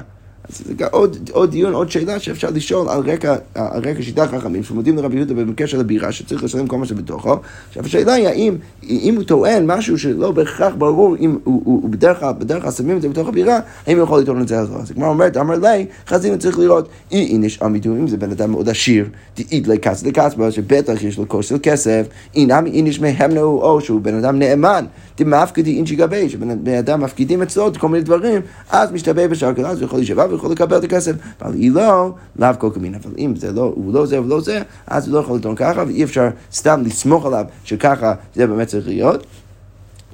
אז 0.49 0.61
זה 0.65 0.85
עוד, 0.91 1.29
עוד 1.31 1.51
דיון, 1.51 1.73
עוד 1.73 1.91
שאלה 1.91 2.19
שאפשר 2.19 2.49
לשאול 2.49 2.89
על 2.89 3.11
רקע, 3.11 3.35
על 3.55 3.81
רקע 3.89 4.01
שיטת 4.01 4.27
חכמים, 4.31 4.63
שמודים 4.63 4.97
לרבי 4.97 5.15
יהודה 5.15 5.33
בקשר 5.33 5.77
לבירה, 5.77 6.11
שצריך 6.11 6.43
לשלם 6.43 6.67
כל 6.67 6.77
מה 6.77 6.85
שבתוכו. 6.85 7.35
עכשיו 7.69 7.85
השאלה 7.85 8.13
היא 8.13 8.27
האם, 8.27 8.55
אם 8.89 9.13
הוא 9.15 9.23
טוען 9.23 9.65
משהו 9.71 9.97
שלא 9.97 10.31
בהכרח 10.31 10.73
ברור, 10.77 11.15
אם 11.19 11.37
הוא, 11.43 11.61
הוא, 11.65 11.81
הוא 11.81 11.89
בדרך 11.89 12.19
כלל, 12.19 12.33
בדרך 12.39 12.63
כלל 12.63 12.71
שמים 12.71 12.97
את 12.97 13.01
זה 13.01 13.09
בתוך 13.09 13.27
הבירה, 13.27 13.59
האם 13.87 13.97
הוא 13.97 14.03
יכול 14.03 14.19
לטעון 14.21 14.41
את 14.41 14.47
זה 14.47 14.59
אז 14.59 14.71
לא. 14.71 14.75
אז 14.75 14.91
כמו 14.91 15.07
אומרת, 15.07 15.37
אמר 15.37 15.55
לי, 15.55 15.85
חזינו 16.07 16.39
צריך 16.39 16.59
לראות, 16.59 16.89
אי 17.11 17.25
איניש 17.25 17.61
עמידו, 17.61 17.89
אם 17.89 18.07
זה 18.07 18.17
בן 18.17 18.31
אדם 18.31 18.51
מאוד 18.51 18.69
עשיר, 18.69 19.05
דאית 19.37 19.67
לכס 19.67 20.03
לכסבה, 20.03 20.51
שבטח 20.51 21.03
יש 21.03 21.17
לו 21.17 21.27
כוס 21.27 21.45
של 21.45 21.57
כסף, 21.63 22.07
אינמי 22.35 22.69
איניש 22.69 23.01
מהמנו, 23.01 23.41
או 23.41 23.81
שהוא 23.81 24.01
בן 24.01 24.15
אדם 24.15 24.39
נאמן. 24.39 24.85
דמפקדי 25.17 25.77
אינשי 25.77 25.95
גבי, 25.95 26.29
שבני 26.29 26.79
אדם 26.79 27.01
מפקידים 27.01 27.41
אצלו 27.41 27.69
כל 27.79 27.89
מיני 27.89 28.03
דברים, 28.03 28.41
אז 28.69 28.91
משתבא 28.91 29.27
בשער 29.27 29.53
אז 29.65 29.77
הוא 29.77 29.85
יכול 29.85 29.99
להישבע 29.99 30.26
ויכול 30.31 30.51
לקבל 30.51 30.77
את 30.77 30.83
הכסף. 30.83 31.15
אבל 31.41 31.53
היא 31.53 31.71
לא, 31.71 32.13
לאו 32.39 32.49
כל 32.59 32.69
כמין. 32.73 32.95
אבל 32.95 33.11
אם 33.17 33.35
זה 33.35 33.51
לא, 33.51 33.73
הוא 33.75 33.93
לא 33.93 34.05
זה 34.05 34.21
ולא 34.21 34.41
זה, 34.41 34.61
אז 34.87 35.07
הוא 35.07 35.13
לא 35.13 35.19
יכול 35.19 35.37
לטעון 35.37 35.55
ככה, 35.55 35.83
ואי 35.87 36.03
אפשר 36.03 36.29
סתם 36.53 36.81
לסמוך 36.85 37.25
עליו 37.25 37.45
שככה 37.63 38.13
זה 38.35 38.47
באמת 38.47 38.67
צריך 38.67 38.87
להיות. 38.87 39.25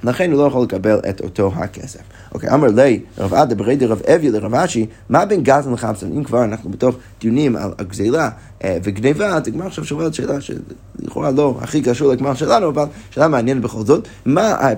לכן 0.04 0.32
הוא 0.32 0.42
לא 0.42 0.46
יכול 0.46 0.62
לקבל 0.62 0.98
את 1.08 1.20
אותו 1.20 1.52
הכסף. 1.54 2.00
אוקיי, 2.34 2.54
אמר 2.54 2.68
לי, 2.68 3.00
רב 3.18 3.34
עדה 3.34 3.54
ברי 3.54 3.76
דרב 3.76 4.02
אביה 4.02 4.30
לרב 4.30 4.54
אשי, 4.54 4.86
מה 5.08 5.26
בין 5.26 5.42
גזן 5.42 5.72
לחמסון? 5.72 6.12
אם 6.16 6.24
כבר 6.24 6.44
אנחנו 6.44 6.70
בתוך 6.70 6.96
דיונים 7.20 7.56
על 7.56 7.70
הגזילה 7.78 8.30
אה, 8.64 8.78
וגניבה, 8.82 9.26
אז 9.26 9.48
הגמר 9.48 9.66
עכשיו 9.66 9.84
שואלת 9.84 10.14
שאלה 10.14 10.34
שלכאורה 10.40 11.30
לא 11.30 11.58
הכי 11.60 11.82
קשור 11.82 12.12
לגמר 12.12 12.34
שלנו, 12.34 12.68
אבל 12.68 12.84
שאלה 13.10 13.28
מעניינת 13.28 13.62
בכל 13.62 13.84
זאת, 13.84 14.08
מה 14.26 14.70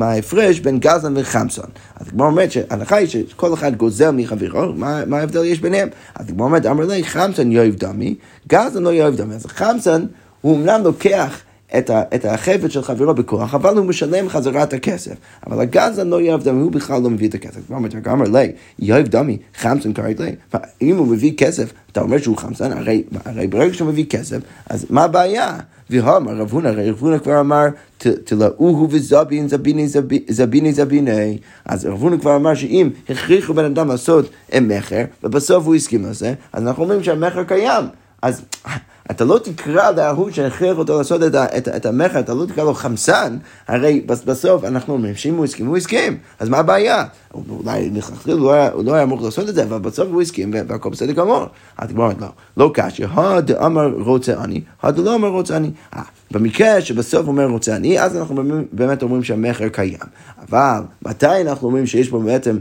ההפרש 0.00 0.60
בין 0.60 0.78
גזן 0.78 1.14
לחמסון? 1.14 1.66
אז 1.96 2.06
הגמר 2.08 2.24
אומרת 2.24 2.52
שההנחה 2.52 2.96
היא 2.96 3.08
שכל 3.08 3.54
אחד 3.54 3.76
גוזל 3.76 4.10
מחברו, 4.10 4.72
מה 4.76 5.18
ההבדל 5.18 5.44
יש 5.44 5.60
ביניהם? 5.60 5.88
אז 6.14 6.28
הגמר 6.28 6.44
אומרת, 6.44 6.66
אמר 6.66 6.86
לי, 6.86 7.04
חמסון 7.04 7.52
יאהב 7.52 7.74
דמי, 7.74 8.14
גזן 8.48 8.82
לא 8.82 8.92
יאהב 8.92 9.16
דמי. 9.16 9.34
אז 9.34 9.46
חמסון 9.46 10.06
הוא 10.40 10.56
אמנם 10.56 10.80
לוקח 10.84 11.40
את, 11.78 11.90
ה, 11.90 12.02
את 12.14 12.24
החפץ 12.24 12.70
של 12.70 12.82
חברו 12.82 13.14
בכוח, 13.14 13.54
אבל 13.54 13.76
הוא 13.76 13.86
משלם 13.86 14.28
חזרה 14.28 14.62
את 14.62 14.72
הכסף. 14.72 15.14
אבל 15.46 15.60
הגזן 15.60 16.08
לא 16.08 16.20
יאהב 16.20 16.42
דמי, 16.42 16.62
הוא 16.62 16.72
בכלל 16.72 17.02
לא 17.02 17.10
מביא 17.10 17.28
את 17.28 17.34
הכסף. 17.34 17.66
כבר 17.66 17.76
אומר, 17.76 17.88
אמר 18.12 18.24
לי, 18.24 18.52
יאהב 18.78 19.08
דמי, 19.08 19.38
חמסון 19.54 19.92
קראת 19.92 20.20
לי. 20.20 20.34
אם 20.82 20.96
הוא 20.96 21.06
מביא 21.06 21.32
כסף, 21.36 21.72
אתה 21.92 22.00
אומר 22.00 22.18
שהוא 22.18 22.36
חמסון, 22.36 22.72
הרי, 22.72 23.02
הרי 23.24 23.46
ברגע 23.46 23.74
שהוא 23.74 23.88
מביא 23.88 24.04
כסף, 24.06 24.38
אז 24.70 24.86
מה 24.90 25.04
הבעיה? 25.04 25.58
והאמר 25.90 26.36
רב 26.36 26.52
הונא, 26.52 26.68
הרי 26.68 26.90
רב 26.90 26.98
הונא 26.98 27.18
כבר 27.18 27.40
אמר, 27.40 27.66
תלאוהו 27.98 28.88
וזבין 28.90 29.48
זביני 29.48 29.88
זביני 30.28 30.72
זביני. 30.72 31.38
אז 31.64 31.86
רב 31.86 32.02
הונא 32.02 32.16
כבר 32.16 32.36
אמר 32.36 32.54
שאם 32.54 32.90
הכריחו 33.08 33.54
בן 33.54 33.64
אדם 33.64 33.88
לעשות 33.88 34.30
מכר, 34.60 35.04
ובסוף 35.24 35.66
הוא 35.66 35.74
הסכים 35.74 36.04
לזה, 36.04 36.34
אז 36.52 36.62
אנחנו 36.62 36.82
אומרים 36.82 37.02
שהמכר 37.02 37.44
קיים. 37.44 37.84
אז 38.22 38.42
אתה 39.10 39.24
לא 39.24 39.38
תקרא 39.38 39.90
להוא 39.90 40.30
שהכריח 40.30 40.78
אותו 40.78 40.98
לעשות 40.98 41.22
את, 41.22 41.34
את, 41.34 41.68
את 41.68 41.86
המכר, 41.86 42.20
אתה 42.20 42.34
לא 42.34 42.46
תקרא 42.46 42.64
לו 42.64 42.74
חמסן, 42.74 43.36
הרי 43.68 44.00
בסוף 44.06 44.64
אנחנו 44.64 44.94
אומרים 44.94 45.14
שאם 45.14 45.34
הוא 45.34 45.44
הסכים, 45.44 45.66
הוא 45.66 45.76
הסכים, 45.76 46.18
אז 46.38 46.48
מה 46.48 46.58
הבעיה? 46.58 47.04
אולי 47.34 47.90
לכתחילה 47.90 48.36
הוא, 48.36 48.54
הוא 48.72 48.84
לא 48.84 48.94
היה 48.94 49.02
אמור 49.02 49.20
לעשות 49.22 49.48
את 49.48 49.54
זה, 49.54 49.62
אבל 49.62 49.78
בסוף 49.78 50.08
הוא 50.12 50.22
הסכים 50.22 50.54
והכל 50.68 50.90
בסדר 50.90 51.12
גמור. 51.12 51.46
אז 51.78 51.90
כבר 51.90 52.12
לא, 52.20 52.28
לא 52.56 52.70
קשה, 52.74 53.06
הד 53.12 53.52
אמר 53.52 53.88
רוצה 53.98 54.44
אני, 54.44 54.60
הד 54.82 54.98
לא 54.98 55.14
אמר 55.14 55.28
רוצה 55.28 55.56
אני. 55.56 55.70
אה, 56.34 56.38
במקרה 56.38 56.80
שבסוף 56.80 57.26
אומר 57.26 57.46
רוצה 57.46 57.76
אני, 57.76 58.00
אז 58.00 58.16
אנחנו 58.16 58.42
באמת 58.72 59.02
אומרים 59.02 59.24
שהמכר 59.24 59.68
קיים. 59.68 59.98
אבל 60.48 60.80
מתי 61.02 61.40
אנחנו 61.40 61.66
אומרים 61.66 61.86
שיש 61.86 62.08
פה 62.08 62.18
בעצם, 62.18 62.58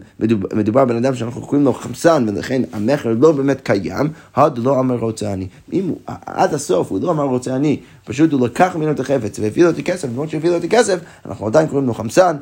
מדובר, 0.54 0.86
בן 0.86 0.96
אדם 0.96 1.16
שאנחנו 1.16 1.42
קוראים 1.42 1.66
לו 1.66 1.74
חמסן, 1.74 2.26
ולכן 2.28 2.62
המכר 2.74 3.16
לא 3.20 3.32
באמת 3.32 3.62
קיים, 3.62 4.10
הד 4.36 4.58
לא 4.58 4.80
אמר 4.80 4.96
רוצה 4.96 5.34
אני. 5.34 5.48
אם 5.74 5.88
הוא, 5.88 5.98
עד 6.26 6.54
הסוף 6.54 6.92
הוא 6.92 7.00
לא 7.02 7.12
אמר 7.12 7.24
רוצה 7.24 7.56
אני, 7.56 7.80
פשוט 8.06 8.32
הוא 8.32 8.46
לקח 8.46 8.76
ממנו 8.76 8.92
את 8.92 9.00
החפץ 9.00 9.40
והביא 9.40 9.64
לו 9.64 9.70
את 9.70 9.78
הכסף, 9.78 10.08
למרות 10.08 10.30
שהביא 10.30 10.50
לו 10.50 10.58
את 10.58 10.64
הכסף, 10.64 11.00
אנחנו 11.26 11.48
עדיין 11.48 11.68
קוראים 11.68 11.88
לו 11.88 11.94
חמסן, 11.94 12.36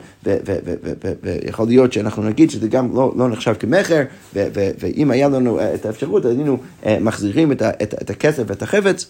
ויכול 1.24 1.68
להיות 1.68 1.94
שאנחנו 1.94 2.24
נגיד 2.24 2.52
שזה 2.52 2.68
גם 2.68 2.96
לא, 2.96 3.14
לא 3.18 3.30
נחשב 3.30 3.54
כמכר, 3.60 4.02
ואם 4.80 5.12
היה 5.12 5.30
לנו 5.30 5.60
את 5.74 5.86
האפשרות, 5.86 6.26
היינו 6.26 6.58
אה, 6.86 6.98
מחזירים 7.02 7.52
את, 7.52 7.62
את, 7.62 7.94
את 8.02 8.10
הכסף 8.10 8.44
ואת 8.48 8.62
החפץ. 8.62 9.06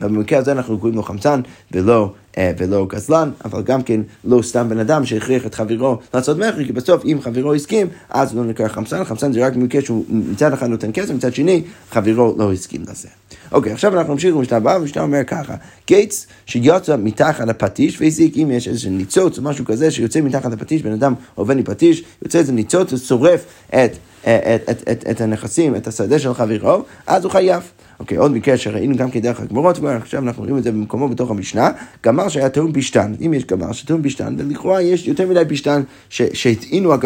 ובמקרה 0.00 0.38
הזה 0.38 0.52
אנחנו 0.52 0.78
קוראים 0.78 0.96
לו 0.96 1.02
חמצן 1.02 1.40
ולא, 1.72 2.12
אה, 2.38 2.52
ולא 2.58 2.86
גזלן, 2.86 3.30
אבל 3.44 3.62
גם 3.62 3.82
כן 3.82 4.00
לא 4.24 4.42
סתם 4.42 4.68
בן 4.68 4.78
אדם 4.78 5.06
שהכריח 5.06 5.46
את 5.46 5.54
חברו 5.54 5.98
לעשות 6.14 6.38
מכר, 6.38 6.64
כי 6.64 6.72
בסוף 6.72 7.04
אם 7.04 7.18
חברו 7.22 7.54
הסכים, 7.54 7.86
אז 8.10 8.32
הוא 8.32 8.44
לא 8.44 8.50
נקרא 8.50 8.68
חמצן, 8.68 9.04
חמצן 9.04 9.32
זה 9.32 9.46
רק 9.46 9.54
במקרה 9.54 9.82
שהוא 9.82 10.04
מצד 10.08 10.52
אחד 10.52 10.66
נותן 10.66 10.90
כסף, 10.94 11.14
מצד 11.14 11.34
שני 11.34 11.62
חברו 11.90 12.34
לא 12.38 12.52
הסכים 12.52 12.82
לזה. 12.82 13.08
אוקיי, 13.52 13.72
עכשיו 13.72 13.98
אנחנו 13.98 14.12
נמשיך 14.12 14.36
למשנה 14.36 14.56
הבאה, 14.56 14.74
המשנה 14.74 15.02
אומר 15.02 15.24
ככה, 15.26 15.54
קיץ 15.86 16.26
שיוצא 16.46 16.96
מתחת 16.96 17.48
לפטיש 17.48 18.00
והזיק, 18.00 18.36
אם 18.36 18.50
יש 18.50 18.68
איזה 18.68 18.90
ניצוץ 18.90 19.38
או 19.38 19.42
משהו 19.42 19.64
כזה 19.64 19.90
שיוצא 19.90 20.20
מתחת 20.20 20.52
לפטיש, 20.52 20.82
בן 20.82 20.92
אדם 20.92 21.14
עובד 21.34 21.56
עם 21.56 21.62
פטיש, 21.62 22.04
יוצא 22.22 22.38
איזה 22.38 22.52
ניצוץ 22.52 22.92
ושורף 22.92 23.44
את, 23.68 23.96
את, 24.22 24.70
את, 24.70 24.88
את, 24.90 25.04
את, 25.10 25.20
הנכסים, 25.20 25.76
את 25.76 25.86
השדה 25.86 26.18
של 26.18 26.34
חברו, 26.34 26.82
אז 27.06 27.24
הוא 27.24 27.32
חייב. 27.32 27.62
אוקיי, 28.00 28.16
עוד 28.16 28.32
מקרה 28.32 28.56
שראינו 28.56 28.96
גם 28.96 29.10
כדרך 29.10 29.40
הגמורות, 29.40 29.78
ועכשיו 29.78 30.22
אנחנו 30.22 30.42
רואים 30.42 30.58
את 30.58 30.62
זה 30.62 30.72
במקומו 30.72 31.08
בתוך 31.08 31.30
המשנה, 31.30 31.70
גמר 32.04 32.28
שהיה 32.28 32.48
טעון 32.48 32.72
פשתן. 32.72 33.14
אם 33.26 33.34
יש 33.34 33.44
גמר 33.44 33.72
שטעון 33.72 34.02
פשתן, 34.02 34.34
ולכאורה 34.38 34.82
יש 34.82 35.06
יותר 35.06 35.28
מדי 35.28 35.42
פשתן 35.48 35.82
שהטעינו 36.10 36.92
על 36.92 36.98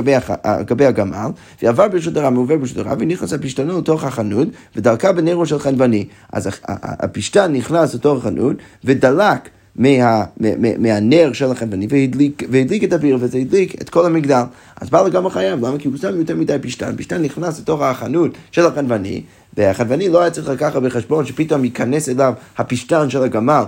גבי 0.62 0.86
הגמל, 0.86 1.28
ועבר 1.62 1.88
ברשות 1.88 2.16
הרב, 2.16 2.34
ועובר 2.36 2.56
ברשות 2.56 2.78
הרב, 2.78 2.96
ונכנס 3.00 3.32
הפשתנו 3.32 3.78
לתוך 3.78 4.04
החנות, 4.04 4.48
ודלקה 4.76 5.12
בנרו 5.12 5.46
של 5.46 5.58
חנווני. 5.58 6.06
אז 6.32 6.48
הפשתן 6.64 7.52
נכנס 7.52 7.94
לתוך 7.94 8.18
החנות, 8.18 8.56
ודלק. 8.84 9.48
מה, 9.76 10.24
מה, 10.40 10.68
מהנר 10.78 11.32
של 11.32 11.50
החנווני 11.50 11.86
והדליק, 11.90 12.42
והדליק 12.50 12.84
את 12.84 12.92
הביר 12.92 13.18
וזה 13.20 13.38
הדליק 13.38 13.82
את 13.82 13.90
כל 13.90 14.06
המגדל. 14.06 14.42
אז 14.80 14.90
בא 14.90 15.02
לגמר 15.02 15.30
חייב, 15.30 15.66
למה? 15.66 15.78
כי 15.78 15.88
הוא 15.88 15.96
שם 15.96 16.18
יותר 16.18 16.36
מדי 16.36 16.56
פשתן, 16.62 16.96
פשתן 16.96 17.22
נכנס 17.22 17.60
לתוך 17.60 17.82
החנות 17.82 18.30
של 18.52 18.66
החנווני 18.66 19.22
והחנווני 19.56 20.08
לא 20.08 20.20
היה 20.20 20.30
צריך 20.30 20.48
לקחת 20.48 20.82
בחשבון 20.82 21.26
שפתאום 21.26 21.64
ייכנס 21.64 22.08
אליו 22.08 22.32
הפשטן 22.58 23.10
של 23.10 23.22
הגמל 23.22 23.64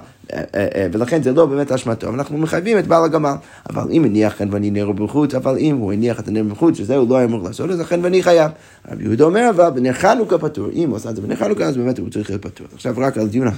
ולכן 0.92 1.22
זה 1.22 1.32
לא 1.32 1.46
באמת 1.46 1.72
אשמתו, 1.72 2.14
אנחנו 2.14 2.38
מחייבים 2.38 2.78
את 2.78 2.86
בעל 2.86 3.04
הגמל. 3.04 3.34
אבל 3.70 3.90
אם 3.90 4.04
הניח 4.04 4.34
חנווני 4.36 4.70
נר 4.70 4.92
בחוץ, 4.92 5.34
אבל 5.34 5.58
אם 5.58 5.76
הוא 5.76 5.92
הניח 5.92 6.20
את 6.20 6.28
הנר 6.28 6.42
בחוץ, 6.42 6.78
שזה 6.78 6.96
הוא 6.96 7.10
לא 7.10 7.24
אמור 7.24 7.42
לעשות, 7.42 7.70
אז 7.70 7.80
החנווני 7.80 8.22
חייב. 8.22 8.50
רבי 8.90 9.04
יהודה 9.04 9.24
אומר 9.24 9.50
אבל 9.50 9.70
בנר 9.70 9.92
חנוכה 9.92 10.38
פטור, 10.38 10.68
אם 10.72 10.88
הוא 10.88 10.96
עשה 10.96 11.10
את 11.10 11.16
זה 11.16 11.22
בנר 11.22 11.36
חנוכה, 11.36 11.64
אז 11.64 11.76
באמת 11.76 11.98
הוא 11.98 12.10
צריך 12.10 12.30
להיות 12.30 12.42
פטור. 12.42 12.66
עכשיו 12.74 12.94
רק 12.96 13.18
על 13.18 13.28
דיון 13.28 13.48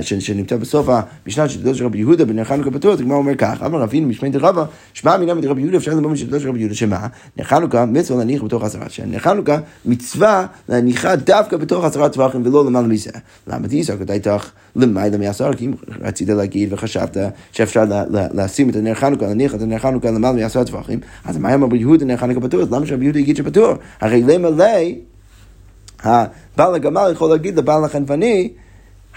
שנמצא 0.00 0.56
בסוף 0.56 0.88
המשנה 0.88 1.48
של 1.48 1.62
דוד 1.62 1.74
של 1.74 1.84
רבי 1.84 1.98
יהודה 1.98 2.24
בנר 2.24 2.44
חנוכה 2.44 2.70
פטור, 2.70 2.92
אז 2.92 3.00
הגמרא 3.00 3.16
אומר 3.16 3.34
כך, 3.34 3.62
אמר 3.62 3.80
רבינו 3.80 4.08
משמי 4.08 4.30
דרבא, 4.30 4.64
שמע 4.92 5.16
מינה 5.16 5.34
מדרבי 5.34 5.60
יהודה, 5.60 5.76
אפשר 5.76 5.94
ללמוד 5.94 6.12
משל 6.12 6.26
דוד 6.26 6.40
של 6.40 6.48
רבי 6.48 6.58
יהודה, 6.58 6.74
שמה? 6.74 7.06
נר 7.36 7.44
חנוכה 7.44 7.86
מצווה 7.86 8.18
להניח 8.18 8.42
בתוך 8.42 8.64
עשרה, 8.64 8.88
שנר 8.88 9.18
חנוכה 9.18 9.58
מצווה 9.84 10.46
להניחה 10.68 11.16
דווקא 11.16 11.56
בתוך 11.56 11.84
עשרה 11.84 12.08
טווחים 12.08 12.42
ולא 12.44 12.66
למעלה 12.66 12.86
מזה. 12.86 13.10
למה 13.46 13.68
תיסק 13.68 14.02
אתה 14.02 14.12
איתך 14.12 14.50
למעלה 14.76 15.18
מעשרה? 15.18 15.54
כי 15.54 15.66
אם 15.66 15.72
רצית 16.00 16.28
להגיד 16.28 16.72
וחשבת 16.72 17.16
שאפשר 17.52 17.84
לשים 18.10 18.70
את 18.70 18.76
הנר 18.76 18.94
חנוכה, 18.94 19.26
להניח 19.26 19.54
את 19.54 19.62
הנר 19.62 19.78
חנוכה 19.78 20.10
למעלה 20.10 20.42
מעשרה 20.42 20.64
טווחים, 20.64 21.00
אז 21.24 21.36
מה 21.36 21.54
אמר 21.54 21.66
רבי 21.66 21.78
יהודה 21.78 22.04
נר 22.04 22.16
חנוכה 22.16 22.40
פטור? 22.40 22.60
למה 22.70 22.86
שרבי 22.86 23.04
יהודה 23.04 23.18
יגיד 23.18 23.36
שפטור? 23.36 23.74
הרי 24.00 24.22
למלא 24.22 24.64
הבעל 26.04 26.74
הגמל 26.74 27.10
יכול 27.12 27.30
להגיד 27.30 27.58
לבעל 27.58 27.84
החנווני 27.84 28.52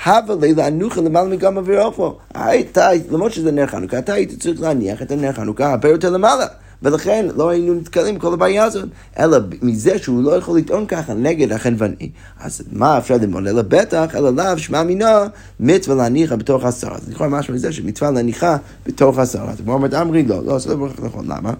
הווה 0.06 0.36
לילה 0.41 0.67
אנוכה 0.67 1.02
למעלה 1.02 1.30
מגם 1.30 1.58
אוויר 1.58 1.84
אופו. 1.84 2.17
אתה, 2.32 2.89
למרות 3.12 3.32
שזה 3.32 3.52
נר 3.52 3.67
חנוכה, 3.67 4.00
אתה 4.00 4.13
היית 4.13 4.39
צריך 4.39 4.62
להניח 4.62 5.02
את 5.02 5.12
הנר 5.12 5.32
חנוכה 5.32 5.71
הרבה 5.71 5.89
יותר 5.89 6.10
למעלה. 6.10 6.45
ולכן 6.84 7.26
לא 7.36 7.50
היינו 7.50 7.74
נתקלים 7.74 8.15
בכל 8.15 8.34
הבעיה 8.34 8.63
הזאת, 8.63 8.89
אלא 9.20 9.38
מזה 9.62 9.98
שהוא 9.98 10.24
לא 10.24 10.32
יכול 10.32 10.58
לטעון 10.58 10.86
ככה 10.86 11.13
נגד 11.13 11.52
החנווני. 11.52 12.10
אז 12.39 12.62
מה 12.72 12.98
אפשר 12.98 13.17
ללמוד? 13.17 13.48
אלא 13.48 13.62
בטח, 13.62 14.15
אלא 14.15 14.30
לאו 14.30 14.58
שמע 14.58 14.84
מינה 14.84 15.28
מצווה 15.60 15.96
להניחה 15.96 16.36
בתוך 16.36 16.65
עשרה. 16.65 16.96
אז 16.96 17.10
לכאורה 17.10 17.30
משהו 17.30 17.54
מזה 17.54 17.72
שמצווה 17.72 18.12
להניחה 18.12 18.58
בתוך 18.86 19.20
עשרה. 19.20 19.52
אז 19.52 19.58
אומרת 19.67 19.94
אמרי, 19.94 20.24
לא, 20.24 20.46
לא, 20.46 20.60
זה 20.60 20.76
לא 20.76 20.88
נכון, 21.04 21.26
למה? 21.28 21.54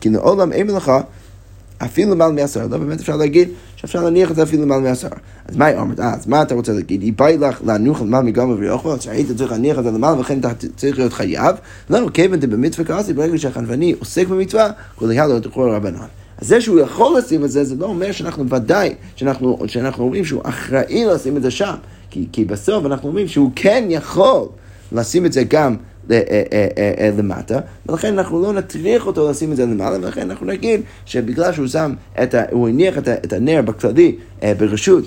כי 0.00 0.10
לעולם 0.10 0.52
אין 0.52 0.66
מלאכה 0.66 1.00
אפילו 1.78 2.10
למעלה 2.10 2.32
מעשרה, 2.32 2.66
לא 2.66 2.78
באמת 2.78 3.00
אפשר 3.00 3.16
להגיד 3.16 3.48
שאפשר 3.76 4.04
להניח 4.04 4.30
את 4.30 4.36
זה 4.36 4.42
אפילו 4.42 4.62
למעלה 4.62 4.82
מעשרה. 4.82 5.18
אז 5.48 5.56
מה 5.56 5.66
היא 5.66 5.78
אומרת? 5.78 6.00
אה, 6.00 6.14
אז 6.14 6.26
מה 6.26 6.42
אתה 6.42 6.54
רוצה 6.54 6.72
להגיד? 6.72 7.02
היא 7.02 7.12
באה 7.16 7.36
לך 7.36 7.60
להנוח 7.66 8.02
למעלה 8.02 8.24
מגמא 8.24 8.52
ויוכבו, 8.52 9.00
שהיית 9.00 9.26
צריך 9.36 9.52
להניח 9.52 9.78
את 9.78 9.84
זה 9.84 9.90
למעלה 9.90 10.16
ולכן 10.16 10.38
אתה 10.38 10.48
צריך 10.76 10.98
להיות 10.98 11.12
חייב? 11.12 11.56
לא, 11.90 12.08
כיוון 12.14 12.40
דבמצווה 12.40 12.84
כעשי, 12.84 13.12
ברגע 13.12 13.38
שהחנווני 13.38 13.94
עוסק 13.98 14.28
במצווה, 14.28 14.70
כל 14.96 15.12
אחד 15.12 15.28
לא 15.28 15.38
תוכל 15.38 15.70
רבנן. 15.70 15.98
אז 16.38 16.48
זה 16.48 16.60
שהוא 16.60 16.80
יכול 16.80 17.18
לשים 17.18 17.44
את 17.44 17.50
זה, 17.50 17.64
זה 17.64 17.74
לא 17.74 17.86
אומר 17.86 18.12
שאנחנו 18.12 18.48
ודאי, 18.48 18.94
שאנחנו, 19.16 19.58
שאנחנו 19.66 20.04
אומרים 20.04 20.24
שהוא 20.24 20.42
אחראי 20.44 21.04
לשים 21.04 21.36
את 21.36 21.42
זה 21.42 21.50
שם. 21.50 21.74
כי, 22.10 22.26
כי 22.32 22.44
בסוף 22.44 22.86
אנחנו 22.86 23.08
אומרים 23.08 23.28
שהוא 23.28 23.50
כן 23.56 23.84
יכול 23.88 24.46
לשים 24.92 25.26
את 25.26 25.32
זה 25.32 25.42
גם 25.48 25.76
למטה, 27.18 27.58
ולכן 27.88 28.18
אנחנו 28.18 28.42
לא 28.42 28.52
נטריח 28.52 29.06
אותו 29.06 29.30
לשים 29.30 29.52
את 29.52 29.56
זה 29.56 29.66
למעלה, 29.66 29.98
ולכן 30.00 30.30
אנחנו 30.30 30.46
נגיד 30.46 30.80
שבגלל 31.06 31.52
שהוא 31.52 31.66
שם, 31.66 31.92
את 32.22 32.34
ה, 32.34 32.42
הוא 32.50 32.68
הניח 32.68 32.98
את, 32.98 33.08
ה, 33.08 33.14
את 33.14 33.32
הנר 33.32 33.62
בכללי 33.62 34.16
ברשות, 34.58 35.04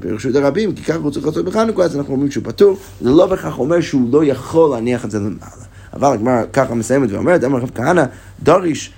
ברשות 0.00 0.34
הרבים, 0.34 0.74
כי 0.74 0.82
ככה 0.82 0.98
הוא 0.98 1.10
צריך 1.10 1.26
לעשות 1.26 1.44
בחנוכה, 1.44 1.82
אז 1.82 1.96
אנחנו 1.96 2.12
אומרים 2.12 2.30
שהוא 2.30 2.44
פטור, 2.44 2.76
זה 3.00 3.10
לא 3.10 3.26
בהכרח 3.26 3.58
אומר 3.58 3.80
שהוא 3.80 4.12
לא 4.12 4.24
יכול 4.24 4.70
להניח 4.70 5.04
את 5.04 5.10
זה 5.10 5.18
למעלה. 5.18 5.62
אבל 5.92 6.12
הגמרא 6.12 6.42
ככה 6.52 6.74
מסיימת 6.74 7.12
ואומרת, 7.12 7.44
אמר 7.44 7.58
רב 7.58 7.70
כהנא, 7.74 8.04
דריש 8.42 8.92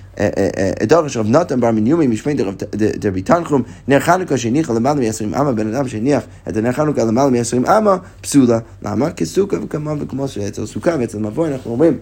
דורש 0.83 1.17
רב 1.17 1.29
נתן 1.29 1.59
בר 1.59 1.71
מניומי 1.71 2.07
משמי 2.07 2.33
דרבי 2.73 3.21
תנחום, 3.21 3.63
נר 3.87 3.99
חנוכה 3.99 4.37
שהניחה 4.37 4.73
למעלה 4.73 4.99
מ-20 4.99 5.39
אמה, 5.41 5.51
בן 5.51 5.75
אדם 5.75 5.87
שהניח 5.87 6.23
את 6.49 6.57
הנר 6.57 6.71
חנוכה 6.71 7.03
למעלה 7.03 7.29
מ-20 7.29 7.69
אמה, 7.77 7.97
פסולה. 8.21 8.59
למה? 8.81 9.11
כסוכה 9.11 9.57
וכמובן 9.63 9.97
וכמו 10.01 10.27
שאצל 10.27 10.65
סוכה 10.65 10.95
ואצל 10.99 11.19
מבוי 11.19 11.51
אנחנו 11.51 11.71
אומרים 11.71 11.97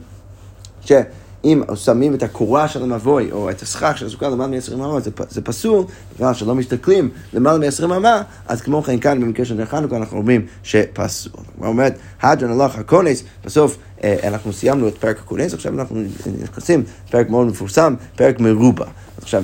אם 1.46 1.62
שמים 1.76 2.14
את 2.14 2.24
הקורה 2.24 2.68
של 2.68 2.84
המבוי, 2.84 3.32
או 3.32 3.50
את 3.50 3.62
הסכך 3.62 3.98
של 3.98 4.06
הסוכה 4.06 4.30
למעלה 4.30 4.52
מ-20 4.52 4.74
אמה, 4.74 5.00
זה, 5.00 5.12
זה 5.30 5.42
פסול, 5.42 5.86
בגלל 6.16 6.34
שלא 6.34 6.56
מסתכלים 6.56 7.10
למעלה 7.34 7.58
מ-20 7.58 7.86
אמה, 7.86 8.22
אז 8.48 8.62
כמו 8.62 8.84
כן 8.84 9.00
כאן 9.00 9.22
במקרה 9.22 9.46
של 9.46 9.56
נר 9.56 9.66
חנוכה 9.66 9.98
אנחנו 9.98 10.18
אומרים 10.18 10.46
שפסול. 10.64 11.32
זאת 11.36 11.66
אומרת, 11.66 11.98
הדרן 12.22 12.62
הלך 12.62 12.78
הכונס, 12.78 13.24
בסוף 13.46 13.78
אה, 13.78 13.93
אנחנו 14.04 14.54
סיימנו 14.54 14.88
את 14.88 14.98
פרק 14.98 15.20
הכונס, 15.20 15.54
עכשיו 15.54 15.74
אנחנו 15.74 16.02
נכנסים 16.44 16.84
לפרק 17.08 17.30
מאוד 17.30 17.48
מפורסם, 17.48 17.96
פרק 18.16 18.40
מרובע. 18.40 18.86
עכשיו, 19.24 19.44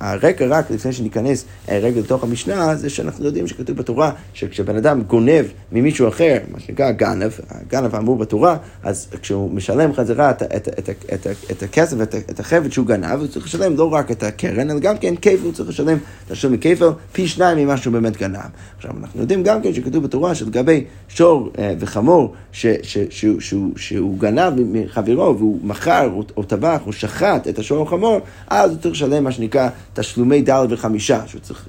הרקע 0.00 0.46
רק 0.48 0.70
לפני 0.70 0.92
שניכנס 0.92 1.44
אה, 1.68 1.78
רגע 1.78 2.00
לתוך 2.00 2.24
המשנה, 2.24 2.76
זה 2.76 2.90
שאנחנו 2.90 3.24
יודעים 3.24 3.46
שכתוב 3.46 3.76
בתורה 3.76 4.12
שכשבן 4.34 4.76
אדם 4.76 5.02
גונב 5.02 5.44
ממישהו 5.72 6.08
אחר, 6.08 6.38
מה 6.52 6.60
שנקרא 6.60 6.90
גנב, 6.90 7.30
הגנב 7.50 7.94
האמור 7.94 8.18
בתורה, 8.18 8.56
אז 8.82 9.08
כשהוא 9.22 9.50
משלם 9.50 9.92
חזרה 9.92 10.30
את, 10.30 10.42
את, 10.42 10.68
את, 10.78 10.90
את, 11.14 11.26
את 11.50 11.62
הכסף 11.62 11.96
ואת 11.98 12.14
את 12.14 12.40
החפץ 12.40 12.72
שהוא 12.72 12.86
גנב, 12.86 13.20
הוא 13.20 13.26
צריך 13.26 13.46
לשלם 13.46 13.76
לא 13.76 13.92
רק 13.92 14.10
את 14.10 14.22
הקרן, 14.22 14.70
אלא 14.70 14.78
גם 14.78 14.98
כן 14.98 15.14
כפל, 15.16 15.44
הוא 15.44 15.52
צריך 15.52 15.68
לשלם 15.68 15.98
תשלום 16.28 16.52
מכפל 16.52 16.88
פי 17.12 17.28
שניים 17.28 17.58
ממה 17.58 17.76
שהוא 17.76 17.92
באמת 17.92 18.16
גנב. 18.16 18.36
עכשיו, 18.76 18.90
אנחנו 19.00 19.20
יודעים 19.20 19.42
גם 19.42 19.62
כן 19.62 19.74
שכתוב 19.74 20.04
בתורה 20.04 20.34
שלגבי 20.34 20.84
שור 21.08 21.50
אה, 21.58 21.74
וחמור, 21.78 22.34
ש, 22.52 22.66
ש, 22.82 22.98
ש, 23.10 23.24
ש, 23.38 23.54
ש, 23.76 23.92
שהוא 24.00 24.18
גנב 24.18 24.52
מחברו 24.72 25.38
והוא 25.38 25.58
מכר 25.62 26.10
או 26.36 26.42
טבח 26.42 26.80
או 26.86 26.92
שחט 26.92 27.48
את 27.48 27.58
השור 27.58 27.82
החמור, 27.82 28.20
אז 28.48 28.70
הוא 28.70 28.78
צריך 28.78 28.94
לשלם 28.94 29.24
מה 29.24 29.32
שנקרא 29.32 29.68
תשלומי 29.94 30.42
ד' 30.42 30.66
וחמישה, 30.70 31.26
שהוא 31.26 31.40
צריך, 31.40 31.68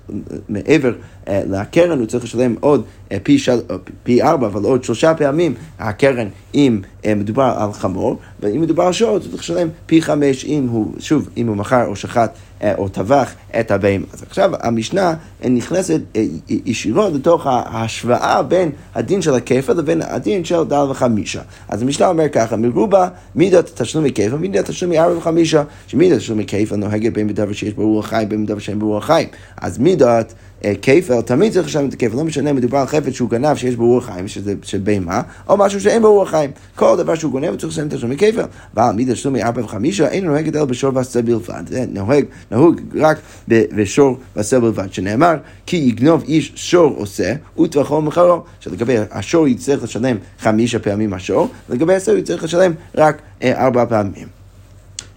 מעבר 0.50 0.94
אה, 1.28 1.42
לקרן 1.50 2.00
הוא 2.00 2.08
צריך 2.08 2.24
לשלם 2.24 2.56
עוד 2.60 2.84
אה, 3.12 3.18
פי, 3.24 3.40
של, 3.40 3.60
אה, 3.72 3.76
פי 4.04 4.24
ארבע, 4.24 4.48
אבל 4.48 4.64
עוד 4.64 4.84
שלושה 4.84 5.14
פעמים 5.14 5.54
הקרן 5.80 6.28
אם 6.56 6.82
מדובר 7.16 7.54
על 7.58 7.74
חמור, 7.74 8.18
ואם 8.40 8.62
מדובר 8.62 8.84
על 8.84 8.94
שור, 8.94 9.10
הוא 9.10 9.20
צריך 9.20 9.44
לשלם 9.44 9.68
פי 9.86 10.02
חמש 10.02 10.46
אם 10.46 10.68
הוא, 10.72 10.94
שוב, 11.00 11.30
אם 11.38 11.48
הוא 11.48 11.58
מכר 11.58 11.86
או 11.86 11.96
שחט 11.96 12.36
או 12.78 12.90
טבח 12.90 13.34
את 13.60 13.72
הבהמה. 13.72 14.06
אז 14.14 14.24
עכשיו 14.24 14.52
המשנה 14.60 15.14
נכנסת 15.50 16.02
ישירות 16.50 17.14
לתוך 17.14 17.48
ההשוואה 17.48 18.44
בין 18.44 18.72
הדין 18.96 19.22
של 19.22 19.34
הכיפה 19.34 19.74
לבין 19.74 20.02
הדין 20.02 20.46
של 20.46 20.64
דל 20.64 20.86
וחמישה. 20.90 21.42
אז 21.70 21.82
המשנה 21.82 22.08
אומר 22.08 22.30
ככה, 22.30 22.56
מרובה 22.56 23.08
מידת 23.36 23.82
תשלומי 23.82 24.14
כיפה, 24.14 24.38
מידת 24.38 24.66
תשלומי 24.66 25.00
ארבע 25.00 25.18
וחמישה, 25.18 25.64
שמידת 25.88 26.18
תשלומי 26.18 26.46
כיפה 26.46 26.76
נוהגת 26.76 27.14
בין 27.14 27.28
בדבר 27.28 27.54
שיש 27.54 27.74
בו 27.74 27.94
רוח 27.94 28.06
חיים, 28.06 28.30
בין 28.30 28.46
בדבר 28.46 28.60
שאין 28.60 28.80
בו 28.80 28.88
רוח 28.88 29.06
חיים. 29.06 29.28
אז 29.62 29.78
מידת 29.78 30.34
אה, 30.34 30.51
כפל, 30.82 31.22
תמיד 31.22 31.54
צריך 31.54 31.68
לשלם 31.68 31.88
את 31.88 31.94
הכפל, 31.94 32.16
לא 32.16 32.24
משנה, 32.24 32.54
מדובר 32.54 32.78
על 32.78 32.88
חפץ 32.88 33.14
שהוא 33.14 33.30
גנב 33.30 33.56
שיש 33.56 33.76
בו 33.76 33.88
רוח 33.88 34.06
חיים, 34.06 34.28
שזה 34.28 34.54
בהמה, 34.84 35.22
או 35.50 35.58
משהו 35.58 35.82
שאין 35.82 36.02
בו 36.02 36.14
רוח 36.14 36.30
חיים. 36.30 36.52
כל 36.76 36.96
דבר 36.98 37.16
שהוא 37.16 37.32
גונב 37.32 37.56
צריך 37.56 37.74
לשלם 37.74 37.88
את 37.88 37.94
השלומי 37.94 38.18
כפל. 38.18 38.44
אבל 38.78 38.92
מידה 38.96 39.16
שלומי 39.16 39.44
ארבע 39.44 39.64
וחמישה, 39.64 40.08
אין 40.08 40.26
נוהגת 40.26 40.56
אלא 40.56 40.66
בשור 40.66 40.92
ועשה 40.96 41.22
בלבד. 41.22 41.64
זה 41.68 41.86
נוהג, 41.90 42.26
נהוג 42.52 42.82
רק 42.96 43.18
בשור 43.48 44.18
ועשה 44.36 44.60
בלבד, 44.60 44.94
שנאמר, 44.94 45.36
כי 45.66 45.78
יגנוב 45.78 46.24
איש 46.28 46.52
שור 46.56 46.96
עושה, 46.98 47.34
וטבחו 47.60 48.02
מחרו. 48.02 48.42
שלגבי 48.60 48.96
השור 49.12 49.48
יצטרך 49.48 49.84
לשלם 49.84 50.18
חמישה 50.40 50.80
פעמים 50.80 51.14
השור, 51.14 51.48
ולגבי 51.70 51.96
השור 51.96 52.16
יצטרך 52.16 52.44
לשלם 52.44 52.74
רק 52.96 53.22
אה, 53.44 53.66
ארבע 53.66 53.86
פעמים. 53.86 54.41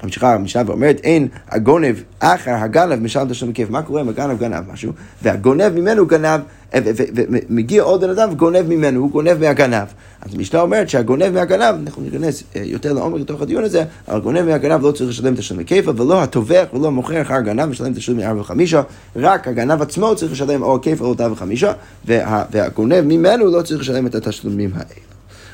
ממשיכה 0.05 0.35
המשנה 0.35 0.63
ואומרת, 0.67 1.01
אין 1.05 1.29
הגונב 1.49 1.95
אחר 2.19 2.51
הגנב 2.51 2.95
משלם 2.95 3.29
תשלום 3.29 3.53
כיף. 3.53 3.71
מה 3.71 3.83
קורה 3.83 4.01
אם 4.01 4.09
הגנב 4.09 4.39
גנב 4.39 4.73
משהו, 4.73 4.93
והגונב 5.23 5.69
ממנו 5.69 6.07
גנב, 6.07 6.41
ומגיע 6.75 7.83
עוד 7.83 8.05
בן 8.05 8.11
אדם 8.11 8.29
וגונב 8.33 8.63
ממנו, 8.69 9.01
הוא 9.01 9.11
גונב 9.11 9.41
מהגנב. 9.41 9.87
אז 10.21 10.35
המשנה 10.35 10.61
אומרת 10.61 10.89
שהגונב 10.89 11.29
מהגנב, 11.29 11.75
אנחנו 11.83 12.03
ניכנס 12.03 12.43
אה, 12.57 12.63
יותר 12.65 12.93
לעומק 12.93 13.21
לתוך 13.21 13.43
הדיון 13.43 13.65
הזה, 13.65 13.85
אבל 14.09 14.17
הגונב 14.17 14.43
מהגנב 14.43 14.83
לא 14.83 14.93
צריך 14.93 15.11
לשלם 15.11 15.37
תשלום 15.37 15.65
כיפה, 15.65 15.93
ולא 15.97 16.23
הטובח 16.23 16.65
ולא 16.75 16.87
המוכר 16.87 17.23
אחר 17.23 17.35
הגנב 17.35 17.65
משלם 17.65 17.95
תשלום 17.95 18.19
מארבע 18.19 18.41
וחמישה, 18.41 18.83
רק 19.17 19.49
הגנב 19.49 19.83
עצמו 19.83 20.17
צריך 20.17 20.33
לשלם 20.33 20.63
או 20.63 20.81
כיפה 20.81 21.05
או 21.05 21.09
אותה 21.09 21.33
וחמישה, 21.33 21.73
והגונב 22.07 23.01
ממנו 23.01 23.47
לא 23.47 23.63
צריך 23.63 23.81
לשלם 23.81 24.07
את 24.07 24.15
התשלומים 24.15 24.71
האלה. 24.75 25.01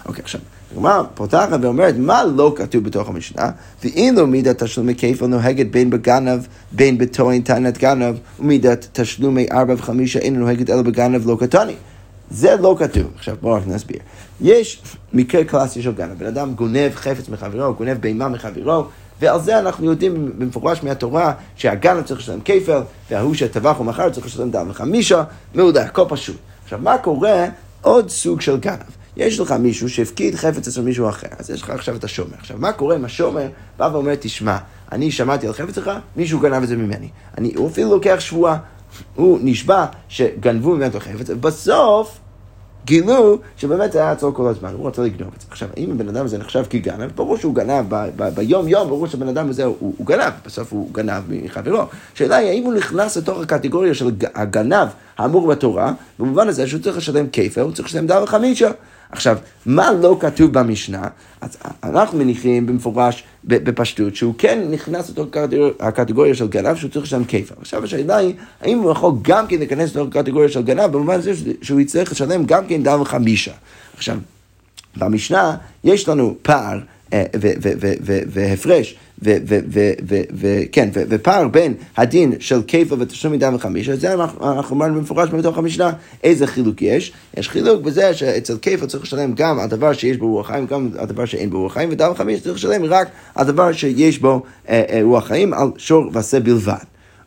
אוקיי, 0.07 0.23
עכשיו. 0.23 0.41
הגמרא 0.73 1.03
פותחת 1.15 1.59
ואומרת, 1.63 1.95
מה 1.99 2.25
לא 2.25 2.53
כתוב 2.57 2.85
בתוך 2.85 3.09
המשנה? 3.09 3.51
ואילו 3.85 4.27
מידת 4.27 4.63
תשלומי 4.63 4.95
כפל 4.95 5.27
נוהגת 5.27 5.71
בין 5.71 5.91
בגנב, 5.91 6.41
בין 6.73 6.99
בטוען 6.99 7.41
טענת 7.41 7.79
גנב, 7.79 8.15
ומידת 8.41 8.89
תשלומי 8.93 9.47
ארבע 9.53 9.75
וחמישה 9.75 10.19
אינו 10.19 10.41
נוהגת 10.41 10.71
אלא 10.71 10.83
בגנב 10.83 11.27
לא 11.27 11.37
קטני. 11.41 11.75
זה 12.31 12.57
לא 12.57 12.77
כתוב. 12.79 13.03
עכשיו 13.17 13.37
בואו 13.41 13.55
רק 13.55 13.67
נסביר. 13.67 13.99
יש 14.41 14.83
מקרה 15.13 15.45
קלאסי 15.45 15.83
של 15.83 15.93
גנב, 15.93 16.19
בן 16.19 16.27
אדם 16.27 16.55
גונב 16.55 16.91
חפץ 16.95 17.29
מחברו, 17.29 17.75
גונב 17.75 17.99
בהמה 18.01 18.29
מחברו, 18.29 18.85
ועל 19.21 19.41
זה 19.41 19.59
אנחנו 19.59 19.87
יודעים 19.87 20.33
במפורש 20.39 20.83
מהתורה 20.83 21.33
שהגנב 21.57 22.03
צריך 22.03 22.21
לשלם 22.21 22.41
כפל, 22.45 22.81
וההוא 23.11 23.35
שטבח 23.35 23.81
ומכר 23.81 24.11
צריך 24.11 24.27
לשלם 24.27 24.51
דם 24.51 24.67
וחמישה, 24.71 25.23
מעולה, 25.55 25.85
הכל 25.85 26.05
פשוט. 26.09 26.37
עכשיו 26.65 26.79
מה 26.83 26.99
קורה? 26.99 27.47
עוד 27.83 28.11
סוג 28.11 28.41
של 28.41 28.57
גנב. 28.57 29.00
יש 29.21 29.41
לך 29.41 29.53
מישהו 29.53 29.89
שהפקיד 29.89 30.35
חפץ 30.35 30.69
אצל 30.69 30.83
מישהו 30.83 31.09
אחר, 31.09 31.29
אז 31.39 31.51
יש 31.51 31.63
לך 31.63 31.71
עכשיו 31.71 31.97
את 31.97 32.05
השומר. 32.05 32.35
עכשיו, 32.39 32.57
מה 32.59 32.73
קורה 32.73 32.97
אם 32.97 33.05
השומר 33.05 33.49
בא 33.77 33.91
ואומר, 33.93 34.15
תשמע, 34.21 34.57
אני 34.93 35.11
שמעתי 35.11 35.47
על 35.47 35.53
חפץ 35.53 35.75
שלך, 35.75 35.91
מישהו 36.17 36.39
גנב 36.39 36.63
את 36.63 36.69
זה 36.69 36.77
ממני. 36.77 37.09
אני, 37.39 37.53
הוא 37.57 37.69
אפילו 37.69 37.91
לוקח 37.91 38.17
שבועה, 38.19 38.59
הוא 39.15 39.39
נשבע 39.43 39.87
שגנבו 40.09 40.71
ממנו 40.71 40.87
את 40.87 40.95
החפץ, 40.95 41.31
ובסוף 41.31 42.19
גילו 42.85 43.39
שבאמת 43.57 43.95
היה 43.95 44.13
אצלו 44.13 44.35
כל 44.35 44.49
הזמן, 44.49 44.73
הוא 44.75 44.89
רצה 44.89 45.03
לגנוב 45.03 45.31
את 45.37 45.41
זה. 45.41 45.47
עכשיו, 45.51 45.69
אם 45.77 45.91
הבן 45.91 46.09
אדם 46.09 46.25
הזה 46.25 46.39
נחשב 46.39 46.65
כגנב, 46.71 47.11
ברור 47.15 47.37
שהוא 47.37 47.55
גנב 47.55 47.85
ביום 48.35 48.69
יום, 48.69 48.89
ברור 48.89 49.07
שהבן 49.07 49.29
אדם 49.29 49.51
הזה 49.51 49.65
הוא, 49.65 49.77
הוא 49.81 50.07
גנב, 50.07 50.33
בסוף 50.47 50.73
הוא 50.73 50.89
גנב 50.93 51.23
מחברו. 51.29 51.83
השאלה 52.15 52.37
היא, 52.37 52.49
האם 52.49 52.65
הוא 52.65 52.75
נכנס 52.75 53.17
לתוך 53.17 53.41
הקטגוריה 53.41 53.95
של 53.95 54.11
הגנב 54.35 54.89
האמור 55.19 55.47
בתורה, 55.47 55.93
במובן 56.19 56.49
הזה 56.49 56.67
שהוא 56.67 56.83
צריך 56.83 56.97
לשלם 56.97 57.27
כפל, 57.33 57.61
הוא 57.61 57.73
צריך 57.73 57.89
לשלם 57.89 58.07
דל 58.07 58.23
וחמישה. 58.23 58.71
עכשיו, 59.13 59.39
מה 59.67 59.93
לא 59.93 60.17
כתוב 60.21 60.53
במשנה? 60.53 61.03
אז 61.41 61.57
אנחנו 61.85 62.19
מניחים 62.19 62.67
במפורש, 62.67 63.25
בפשטות, 63.45 64.17
שהוא 64.17 64.35
כן 64.39 64.67
נכנס 64.71 65.11
לתוך 65.11 65.27
הקטגוריה 65.81 66.35
של 66.35 66.49
גנב, 66.49 66.77
שהוא 66.77 66.91
צריך 66.91 67.05
לשלם 67.05 67.25
כיפה. 67.25 67.55
עכשיו 67.61 67.85
השאלה 67.85 68.17
היא, 68.17 68.35
האם 68.61 68.79
הוא 68.79 68.93
יכול 68.93 69.13
גם 69.23 69.47
כן 69.47 69.59
להיכנס 69.59 69.91
לתוך 69.91 70.09
הקטגוריה 70.09 70.49
של 70.49 70.63
גנב, 70.63 70.87
במובן 70.87 71.15
הזה 71.15 71.33
שהוא 71.63 71.81
יצטרך 71.81 72.13
לשלם 72.13 72.45
גם 72.45 72.67
כן 72.67 72.83
דל 72.83 73.01
וחמישה. 73.01 73.53
עכשיו, 73.97 74.19
במשנה 74.97 75.57
יש 75.85 76.09
לנו 76.09 76.37
פער 76.43 76.79
והפרש 78.33 78.97
וכן, 79.23 80.89
ופער 80.95 81.49
בין 81.49 81.75
הדין 81.97 82.33
של 82.39 82.63
כיפה 82.67 82.97
ותשלום 82.99 83.33
מדם 83.33 83.55
וחמישה, 83.55 83.97
זה 83.97 84.15
אנחנו 84.43 84.77
אמרנו 84.77 84.95
במפורש 84.95 85.31
בתוך 85.31 85.59
המשנה, 85.59 85.93
איזה 86.25 86.47
חילוק 86.47 86.83
יש? 86.83 87.13
יש 87.37 87.49
חילוק 87.49 87.83
בזה 87.83 88.15
שאצל 88.15 88.57
כיפה 88.63 88.87
צריך 88.87 89.03
לשלם 89.03 89.33
גם 89.35 89.59
על 89.59 89.69
דבר 89.69 89.93
שיש 89.93 90.17
בו 90.17 90.29
רוח 90.29 90.47
חיים, 90.47 90.67
גם 90.67 90.91
על 90.99 91.07
דבר 91.07 91.25
שאין 91.25 91.51
בו 91.51 91.61
רוח 91.61 91.73
חיים, 91.73 91.89
ודם 91.93 92.11
וחמישה 92.13 92.45
צריך 92.45 92.57
לשלם 92.57 92.85
רק 92.85 93.09
על 93.35 93.47
דבר 93.47 93.73
שיש 93.73 94.19
בו 94.19 94.43
אה, 94.69 94.83
אה, 94.91 95.01
רוח 95.03 95.27
חיים, 95.27 95.55
על 95.55 95.69
שור 95.77 96.11
ועשה 96.13 96.41
בלבד. 96.41 96.75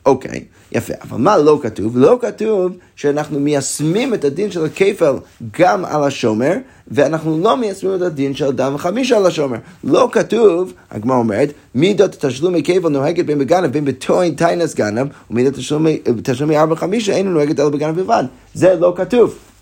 אוקיי, 0.06 0.44
יפה. 0.74 0.94
אבל 1.02 1.18
מה 1.18 1.38
לא 1.38 1.60
כתוב? 1.62 1.98
לא 1.98 2.18
כתוב 2.22 2.72
שאנחנו 2.96 3.40
מיישמים 3.40 4.14
את 4.14 4.26
הדין 4.26 4.52
של 4.52 4.66
הכפל 4.66 5.14
גם 5.60 5.86
על 5.86 6.04
השומר, 6.04 6.54
ואנחנו 6.88 7.40
לא 7.44 7.58
מיישמים 7.58 7.96
את 7.96 8.02
הדין 8.02 8.36
של 8.36 8.52
דם 8.52 8.72
וחמישה 8.76 9.18
על 9.18 9.26
השומר. 9.26 9.58
לא 9.84 10.10
כתוב, 10.12 10.74
הגמרא 10.92 11.18
אומרת, 11.18 11.50
מידות 11.76 12.26
תשלומי 12.26 12.64
כפל 12.64 12.90
נוהגת 12.90 13.26
בין 13.26 13.40
בגנב 13.40 13.72
בין 13.72 13.86
בטוען 13.86 14.36
טיינס 14.36 14.76
גנב, 14.76 15.08
ומידות 15.32 15.54
תשלומי 16.24 16.58
ארבע 16.58 16.74
וחמישה 16.74 17.14
אינו 17.14 17.32
נוהגת 17.32 17.60
אלא 17.60 17.70
בגנב 17.70 17.96
בלבד. 17.96 18.24
זה 18.54 18.76
לא 18.80 18.94
כתוב. 18.96 19.53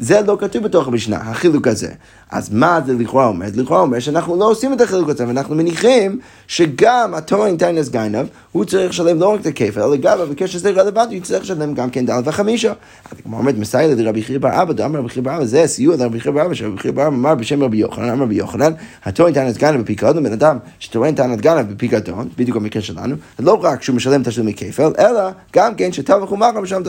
זה 0.00 0.20
לא 0.26 0.36
כתוב 0.40 0.64
בתוך 0.64 0.88
המשנה, 0.88 1.16
החילוק 1.16 1.66
הזה. 1.66 1.88
אז 2.30 2.52
מה 2.52 2.80
זה 2.86 2.92
לכאורה 2.92 3.26
אומר? 3.26 3.46
זה 3.54 3.62
לכאורה 3.62 3.80
אומר 3.80 3.98
שאנחנו 3.98 4.36
לא 4.36 4.50
עושים 4.50 4.72
את 4.72 4.80
החילוק 4.80 5.08
הזה, 5.08 5.28
ואנחנו 5.28 5.54
מניחים 5.54 6.18
שגם 6.46 7.14
הטוען 7.14 7.56
טענת 7.56 7.88
גנב, 7.88 8.26
הוא 8.52 8.64
צריך 8.64 8.90
לשלם 8.90 9.18
לא 9.18 9.34
רק 9.34 9.40
את 9.40 9.46
הכפל, 9.46 9.80
אלא 9.80 9.96
גם 9.96 10.18
במקרה 10.18 10.48
שזה 10.48 10.70
רלוונטי, 10.70 11.16
הוא 11.16 11.24
צריך 11.24 11.42
לשלם 11.42 11.74
גם 11.74 11.90
כן 11.90 12.06
דל 12.06 12.20
וחמישה. 12.24 12.72
אז 13.12 13.18
הגמרא 13.22 13.38
אומרת, 13.38 13.54
מסייע 13.58 13.94
לרבי 13.94 14.22
חייא 14.22 14.38
בר 14.38 14.62
אבא, 14.62 14.72
דאמר 14.72 14.98
רבי 14.98 15.08
חייא 15.08 15.24
בר 15.24 15.36
אבא, 15.36 15.44
זה 15.44 15.66
סיוע 15.66 15.96
לרבי 15.96 16.20
חייא 16.20 16.34
בר 16.34 16.46
אבא, 16.46 16.54
שרבי 16.54 16.78
חייא 16.78 16.92
בר 16.92 17.02
אבא 17.06 17.16
אמר 17.16 17.34
בשם 17.34 17.62
רבי 17.62 17.76
יוחנן, 17.76 18.08
אמר 18.08 18.24
רבי 18.24 18.34
יוחנן, 18.34 18.72
הטוען 19.04 19.32
טענת 19.32 19.56
גנב 19.56 19.80
בפיקדון, 19.80 20.22
בן 20.22 20.32
אדם 20.32 20.58
שטוען 20.78 21.14
טענת 21.14 21.40
גנב 21.40 21.72
בפיקדון, 21.72 22.28
בדיוק 22.38 22.56
במקרה 22.56 22.82
שלנו, 22.82 23.16
לא 23.38 23.58
רק 23.62 23.82
שהוא 23.82 23.96
משלם 23.96 24.22
תשלומי 24.22 24.54
כפל, 24.54 24.92
אלא 24.98 25.20
גם 25.56 25.74
כן 25.74 25.92
שטבח 25.92 26.22
ומכר 26.22 26.60
משלם 26.60 26.82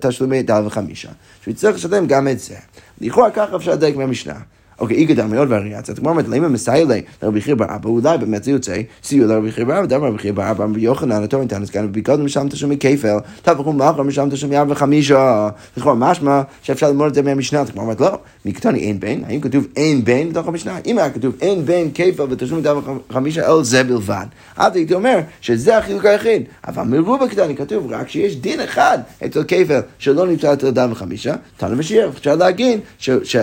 תשלומי 0.00 0.42
דל 0.42 0.62
וחמישה. 0.66 1.08
שהוא 1.42 1.52
יצטרך 1.52 1.74
לשלם 1.74 2.06
גם 2.06 2.21
את 2.28 2.40
זה. 2.40 2.56
לכאורה 3.00 3.30
ככה 3.30 3.56
אפשר 3.56 3.72
לדייק 3.72 3.96
מהמשנה. 3.96 4.34
אוקיי, 4.82 4.96
איגד 4.96 5.26
מאוד 5.26 5.48
וריאציה, 5.50 5.94
כמו 5.94 6.08
אומרת, 6.10 6.28
למה 6.28 6.48
מסייע 6.48 6.84
לי 6.84 7.02
לרבי 7.22 7.40
חייא 7.40 7.54
בר 7.54 7.64
אבא, 7.74 7.88
אולי 7.88 8.18
באמת 8.18 8.44
זה 8.44 8.50
יוצא 8.50 8.76
סיוע 9.02 9.26
לרבי 9.26 9.52
חייא 9.52 9.66
בר 9.66 9.78
אבא, 9.78 9.86
דאמר 9.86 10.06
רבי 10.06 10.18
חייא 10.18 10.32
בר 10.32 10.50
אבא, 10.50 10.64
רבי 10.64 10.80
יוחנן, 10.80 11.22
התור 11.22 11.40
ניתן 11.40 11.62
לסגן, 11.62 11.84
ובקודם 11.84 12.24
משלם 12.24 12.48
תשלומי 12.48 12.76
כפל, 12.80 13.16
תבחו 13.42 13.72
מאחר 13.72 14.02
משלם 14.02 14.30
תשלומי 14.30 14.58
ארבע 14.58 14.72
וחמישה, 14.72 15.48
לכאורה 15.76 15.94
משמע 15.94 16.42
שאפשר 16.62 16.88
ללמוד 16.88 17.06
את 17.06 17.14
זה 17.14 17.22
מהמשנה, 17.22 17.66
כמו 17.66 17.82
אומרת, 17.82 18.00
לא, 18.00 18.18
מקטוני 18.44 18.78
אין 18.78 19.00
בין, 19.00 19.24
האם 19.26 19.40
כתוב 19.40 19.66
אין 19.76 20.04
בין 20.04 20.30
בתוך 20.30 20.48
המשנה? 20.48 20.78
אם 20.86 20.98
היה 20.98 21.10
כתוב 21.10 21.34
אין 21.40 21.64
בין 21.64 21.90
כפל 21.94 22.22
ותשלומי 22.30 22.68
ארבע 22.68 22.92
וחמישה, 23.10 23.52
אל 23.52 23.64
זה 23.64 23.84
בלבד. 23.84 24.26
אז 24.56 24.76
הייתי 24.76 24.94
אומר 24.94 25.20
שזה 25.40 25.78
החילוק 25.78 26.04
היחיד, 26.04 26.42
אבל 26.68 26.82
מרוב 26.82 27.22
הקטני 27.22 27.56
כתוב 27.56 27.92
רק 27.92 28.08
שיש 28.08 28.36
דין 28.36 28.60
אחד 28.60 28.98
אצל 29.24 29.44
כפל 29.44 29.80
שלא 29.98 30.26
נמצא 30.26 30.52
אצל 30.52 30.66
אדם 30.66 30.92
וחמישה, 30.92 31.34
תנו 31.56 31.76
משיח, 31.76 32.14
אפשר 32.18 32.36
להגיד 32.36 32.80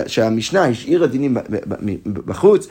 שהמשנה 0.06 0.64
השאירה 0.64 1.06
דינים 1.06 1.29
בחוץ, 2.26 2.68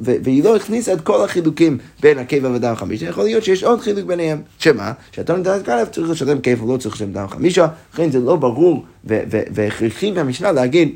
והיא 0.00 0.44
לא 0.44 0.56
הכניסה 0.56 0.92
את 0.92 1.00
כל 1.00 1.24
החילוקים 1.24 1.78
בין 2.00 2.18
הקבע 2.18 2.50
ודם 2.50 2.74
חמישה, 2.76 3.06
יכול 3.06 3.24
להיות 3.24 3.44
שיש 3.44 3.64
עוד 3.64 3.80
חילוק 3.80 4.04
ביניהם. 4.04 4.42
שמה? 4.58 4.92
שאתה 5.12 5.36
נותן 5.36 5.56
את 5.56 5.64
כלב 5.64 5.88
צריך 5.88 6.10
לשלם 6.10 6.40
קבע, 6.40 6.66
לא 6.72 6.76
צריך 6.76 6.94
לשלם 6.94 7.12
דם 7.12 7.28
חמישה, 7.28 7.66
לכן 7.94 8.10
זה 8.10 8.20
לא 8.20 8.36
ברור 8.36 8.84
והכרחי 9.04 10.10
מהמשנה 10.10 10.52
להגיד 10.52 10.94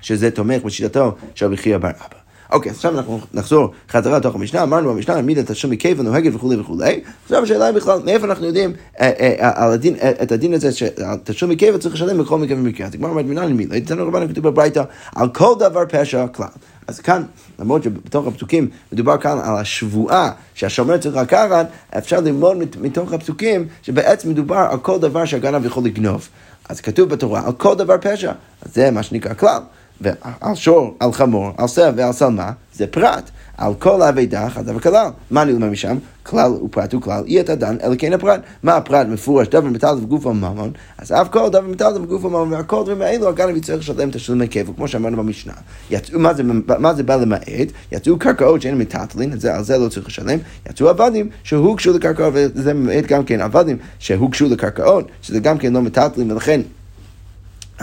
שזה 0.00 0.30
תומך 0.30 0.62
בשיטתו 0.62 1.14
של 1.34 1.46
רבי 1.46 1.56
חייא 1.56 1.76
אבא. 1.76 2.21
אוקיי, 2.52 2.70
אז 2.70 2.76
עכשיו 2.76 2.98
אנחנו 2.98 3.20
נחזור 3.34 3.70
חזרה 3.90 4.18
לתוך 4.18 4.34
המשנה, 4.34 4.62
אמרנו 4.62 4.94
במשנה, 4.94 5.14
העמיד 5.14 5.38
את 5.38 5.50
השם 5.50 5.70
מכיוון 5.70 6.06
נוהגת 6.06 6.34
וכולי 6.34 6.60
וכולי. 6.60 7.00
עכשיו 7.24 7.42
השאלה 7.42 7.66
היא 7.66 7.74
בכלל, 7.74 8.00
מאיפה 8.04 8.26
אנחנו 8.26 8.46
יודעים 8.46 8.72
אה, 9.00 9.10
אה, 9.20 9.74
אה, 10.02 10.22
את 10.22 10.32
הדין 10.32 10.54
הזה, 10.54 10.72
שהתשלום 10.72 11.50
מכיוון 11.50 11.80
צריך 11.80 11.94
לשלם 11.94 12.18
בכל 12.18 12.38
מקרה 12.38 12.56
ומקרה. 12.56 12.86
אז 12.86 12.94
הגמרא 12.94 13.10
אומרת, 13.10 13.24
מנהל 13.24 13.52
מי? 13.52 13.66
אצלנו 13.78 14.06
רבנו 14.06 14.28
כתוב 14.28 14.48
בברייתא, 14.48 14.82
על 15.14 15.28
כל 15.28 15.54
דבר 15.58 15.84
פשע 15.88 16.26
כלל. 16.26 16.46
אז 16.86 17.00
כאן, 17.00 17.22
למרות 17.58 17.82
שבתוך 17.82 18.26
הפסוקים 18.26 18.68
מדובר 18.92 19.18
כאן 19.18 19.38
על 19.38 19.56
השבועה 19.56 20.30
שהשומר 20.54 20.98
צריך 20.98 21.16
לקחת, 21.16 21.66
אפשר 21.98 22.20
ללמוד 22.20 22.56
מתוך 22.80 23.12
הפסוקים 23.12 23.66
שבעצם 23.82 24.30
מדובר 24.30 24.66
על 24.70 24.78
כל 24.78 24.98
דבר 24.98 25.24
שהגנב 25.24 25.66
יכול 25.66 25.84
לגנוב. 25.84 26.28
אז 26.68 26.80
כתוב 26.80 27.08
בתורה 27.08 27.46
על 27.46 27.52
כל 27.52 27.74
דבר 27.74 27.96
פשע, 28.00 28.32
אז 28.62 28.74
זה 28.74 28.90
מה 28.90 29.02
שנקרא 29.02 29.34
כלל. 29.34 29.60
ועל 30.00 30.54
שור, 30.54 30.96
על 31.00 31.12
חמור, 31.12 31.50
על 31.56 31.66
סב 31.66 31.92
ועל 31.96 32.12
שלמה, 32.12 32.52
זה 32.74 32.86
פרט. 32.86 33.30
על 33.62 33.74
כל 33.74 34.02
אבידה 34.02 34.50
חדה 34.50 34.76
וכלל. 34.76 35.10
מה 35.30 35.44
נלמד 35.44 35.68
משם? 35.68 35.96
כלל 36.22 36.52
ופרט 36.52 36.94
וכלל, 36.94 37.24
אי 37.26 37.40
אתה 37.40 37.54
דן, 37.54 37.76
אלא 37.82 37.94
כן 37.98 38.12
הפרט. 38.12 38.40
מה 38.62 38.76
הפרט 38.76 39.06
מפורש? 39.06 39.48
דבר 39.48 39.60
מטלטל 39.60 40.00
בגוף 40.00 40.26
הממון, 40.26 40.70
אז 40.98 41.12
אף 41.12 41.28
כל 41.28 41.48
דבר 41.48 41.60
מטלטל 41.60 41.98
בגוף 41.98 42.24
הממון, 42.24 42.52
והכל 42.52 42.82
דברים 42.82 43.02
האלו, 43.02 43.28
הגנב 43.28 43.56
יצטרך 43.56 43.78
לשלם 43.78 44.10
תשלומי 44.10 44.48
כפל, 44.48 44.72
כמו 44.76 44.88
שאמרנו 44.88 45.16
במשנה. 45.16 45.52
יצאו, 45.90 46.18
מה 46.18 46.34
זה, 46.34 46.42
מה 46.66 46.94
זה 46.94 47.02
בא 47.02 47.16
למעט? 47.16 47.68
יצאו 47.92 48.18
קרקעות 48.18 48.62
שאין 48.62 48.78
מטלטלין, 48.78 49.32
על 49.32 49.64
זה 49.64 49.78
לא 49.78 49.88
צריך 49.88 50.06
לשלם. 50.06 50.38
יצאו 50.70 50.88
עבדים 50.88 51.28
שהוגשו 51.42 51.92
לקרקעות, 51.92 52.32
וזה 52.36 52.74
ממעט 52.74 53.06
גם 53.06 53.24
כן 53.24 53.40
עבדים 53.40 53.76
שהוגשו 53.98 54.48
לקרקעות, 54.48 55.08
שזה 55.22 55.40
גם 55.40 55.58
כן 55.58 55.72
לא 55.72 55.82
מטלטלין, 55.82 56.32
ולכן 56.32 56.60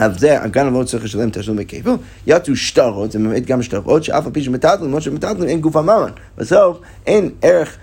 על 0.00 0.18
זה 0.18 0.42
הגנב 0.42 0.78
לא 0.78 0.84
צריך 0.84 1.04
לשלם 1.04 1.30
תשלומי 1.30 1.64
כפל, 1.68 1.90
יצאו 2.26 2.56
שטרות, 2.56 3.12
זה 3.12 3.18
באמת 3.18 3.46
גם 3.46 3.62
שטרות, 3.62 4.04
שאף 4.04 4.26
על 4.26 4.32
פי 4.32 4.42
שמטלטלים, 4.42 4.86
למרות 4.86 5.02
שמטלטלים 5.02 5.48
אין 5.48 5.60
גוף 5.60 5.76
הממן. 5.76 6.10
בסוף 6.38 6.78
אין 7.06 7.30
ערך 7.42 7.76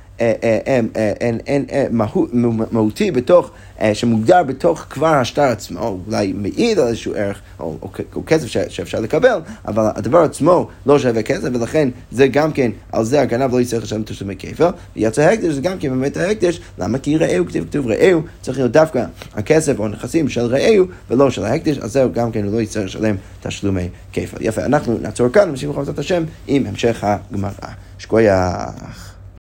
מהותי 2.72 3.12
בתוך, 3.12 3.52
שמוגדר 3.94 4.44
בתוך 4.44 4.86
כבר 4.90 5.08
השטר 5.08 5.42
עצמו, 5.42 6.00
אולי 6.08 6.34
מעיד 6.34 6.80
על 6.80 6.88
איזשהו 6.88 7.14
ערך 7.16 7.42
או 7.60 7.90
כסף 8.26 8.48
שאפשר 8.48 9.00
לקבל, 9.00 9.40
אבל 9.68 9.84
הדבר 9.96 10.18
עצמו 10.18 10.68
לא 10.86 11.00
שווה 11.00 11.24
כסף, 11.24 11.48
ולכן 11.54 11.90
זה 12.12 12.28
גם 12.28 12.52
כן, 12.52 12.72
על 12.92 13.04
זה 13.04 13.22
הגנב 13.22 13.54
לא 13.54 13.62
יצטרך 13.62 13.84
לשלם 13.84 14.04
תשלומי 14.04 14.36
כפל, 14.40 14.68
ויצא 14.96 15.22
ההקדש 15.22 15.54
זה 15.54 15.62
גם 15.62 15.78
כן 15.80 15.90
באמת 15.90 16.18
ההקדש, 16.18 16.60
למה? 16.78 17.00
כי 17.00 17.18
רעהו, 17.18 17.46
כתוב 17.46 17.66
כתוב 17.66 17.88
רעהו, 17.88 18.22
צריך 18.42 18.58
להיות 18.58 18.72
דווקא 18.72 19.06
הכסף 19.36 19.80
או 19.80 19.86
הנכסים 19.86 20.30
של 20.30 20.46
רעהו 20.46 20.86
ולא 21.10 21.32
של 21.32 21.46
ההקדש, 21.46 21.78
אז 21.78 21.92
זהו 21.92 22.14
גם 22.14 22.32
כן 22.32 22.44
הוא 22.44 22.54
לא 22.54 22.62
יצטרך 22.62 22.86
לשלם 22.86 23.16
תשלומי 23.42 23.90
כפל. 24.14 24.38
יפה, 24.42 24.66
אנחנו 24.66 24.98
נעצור 25.02 25.30
כאן, 25.30 25.50
נמשיך 25.50 25.70
לחפש 25.70 25.90
את 25.90 26.00
השם 26.00 26.24
עם 26.48 26.66
המשך 26.68 27.04
הגמרא. 27.04 27.52
שכוייח. 28.00 29.07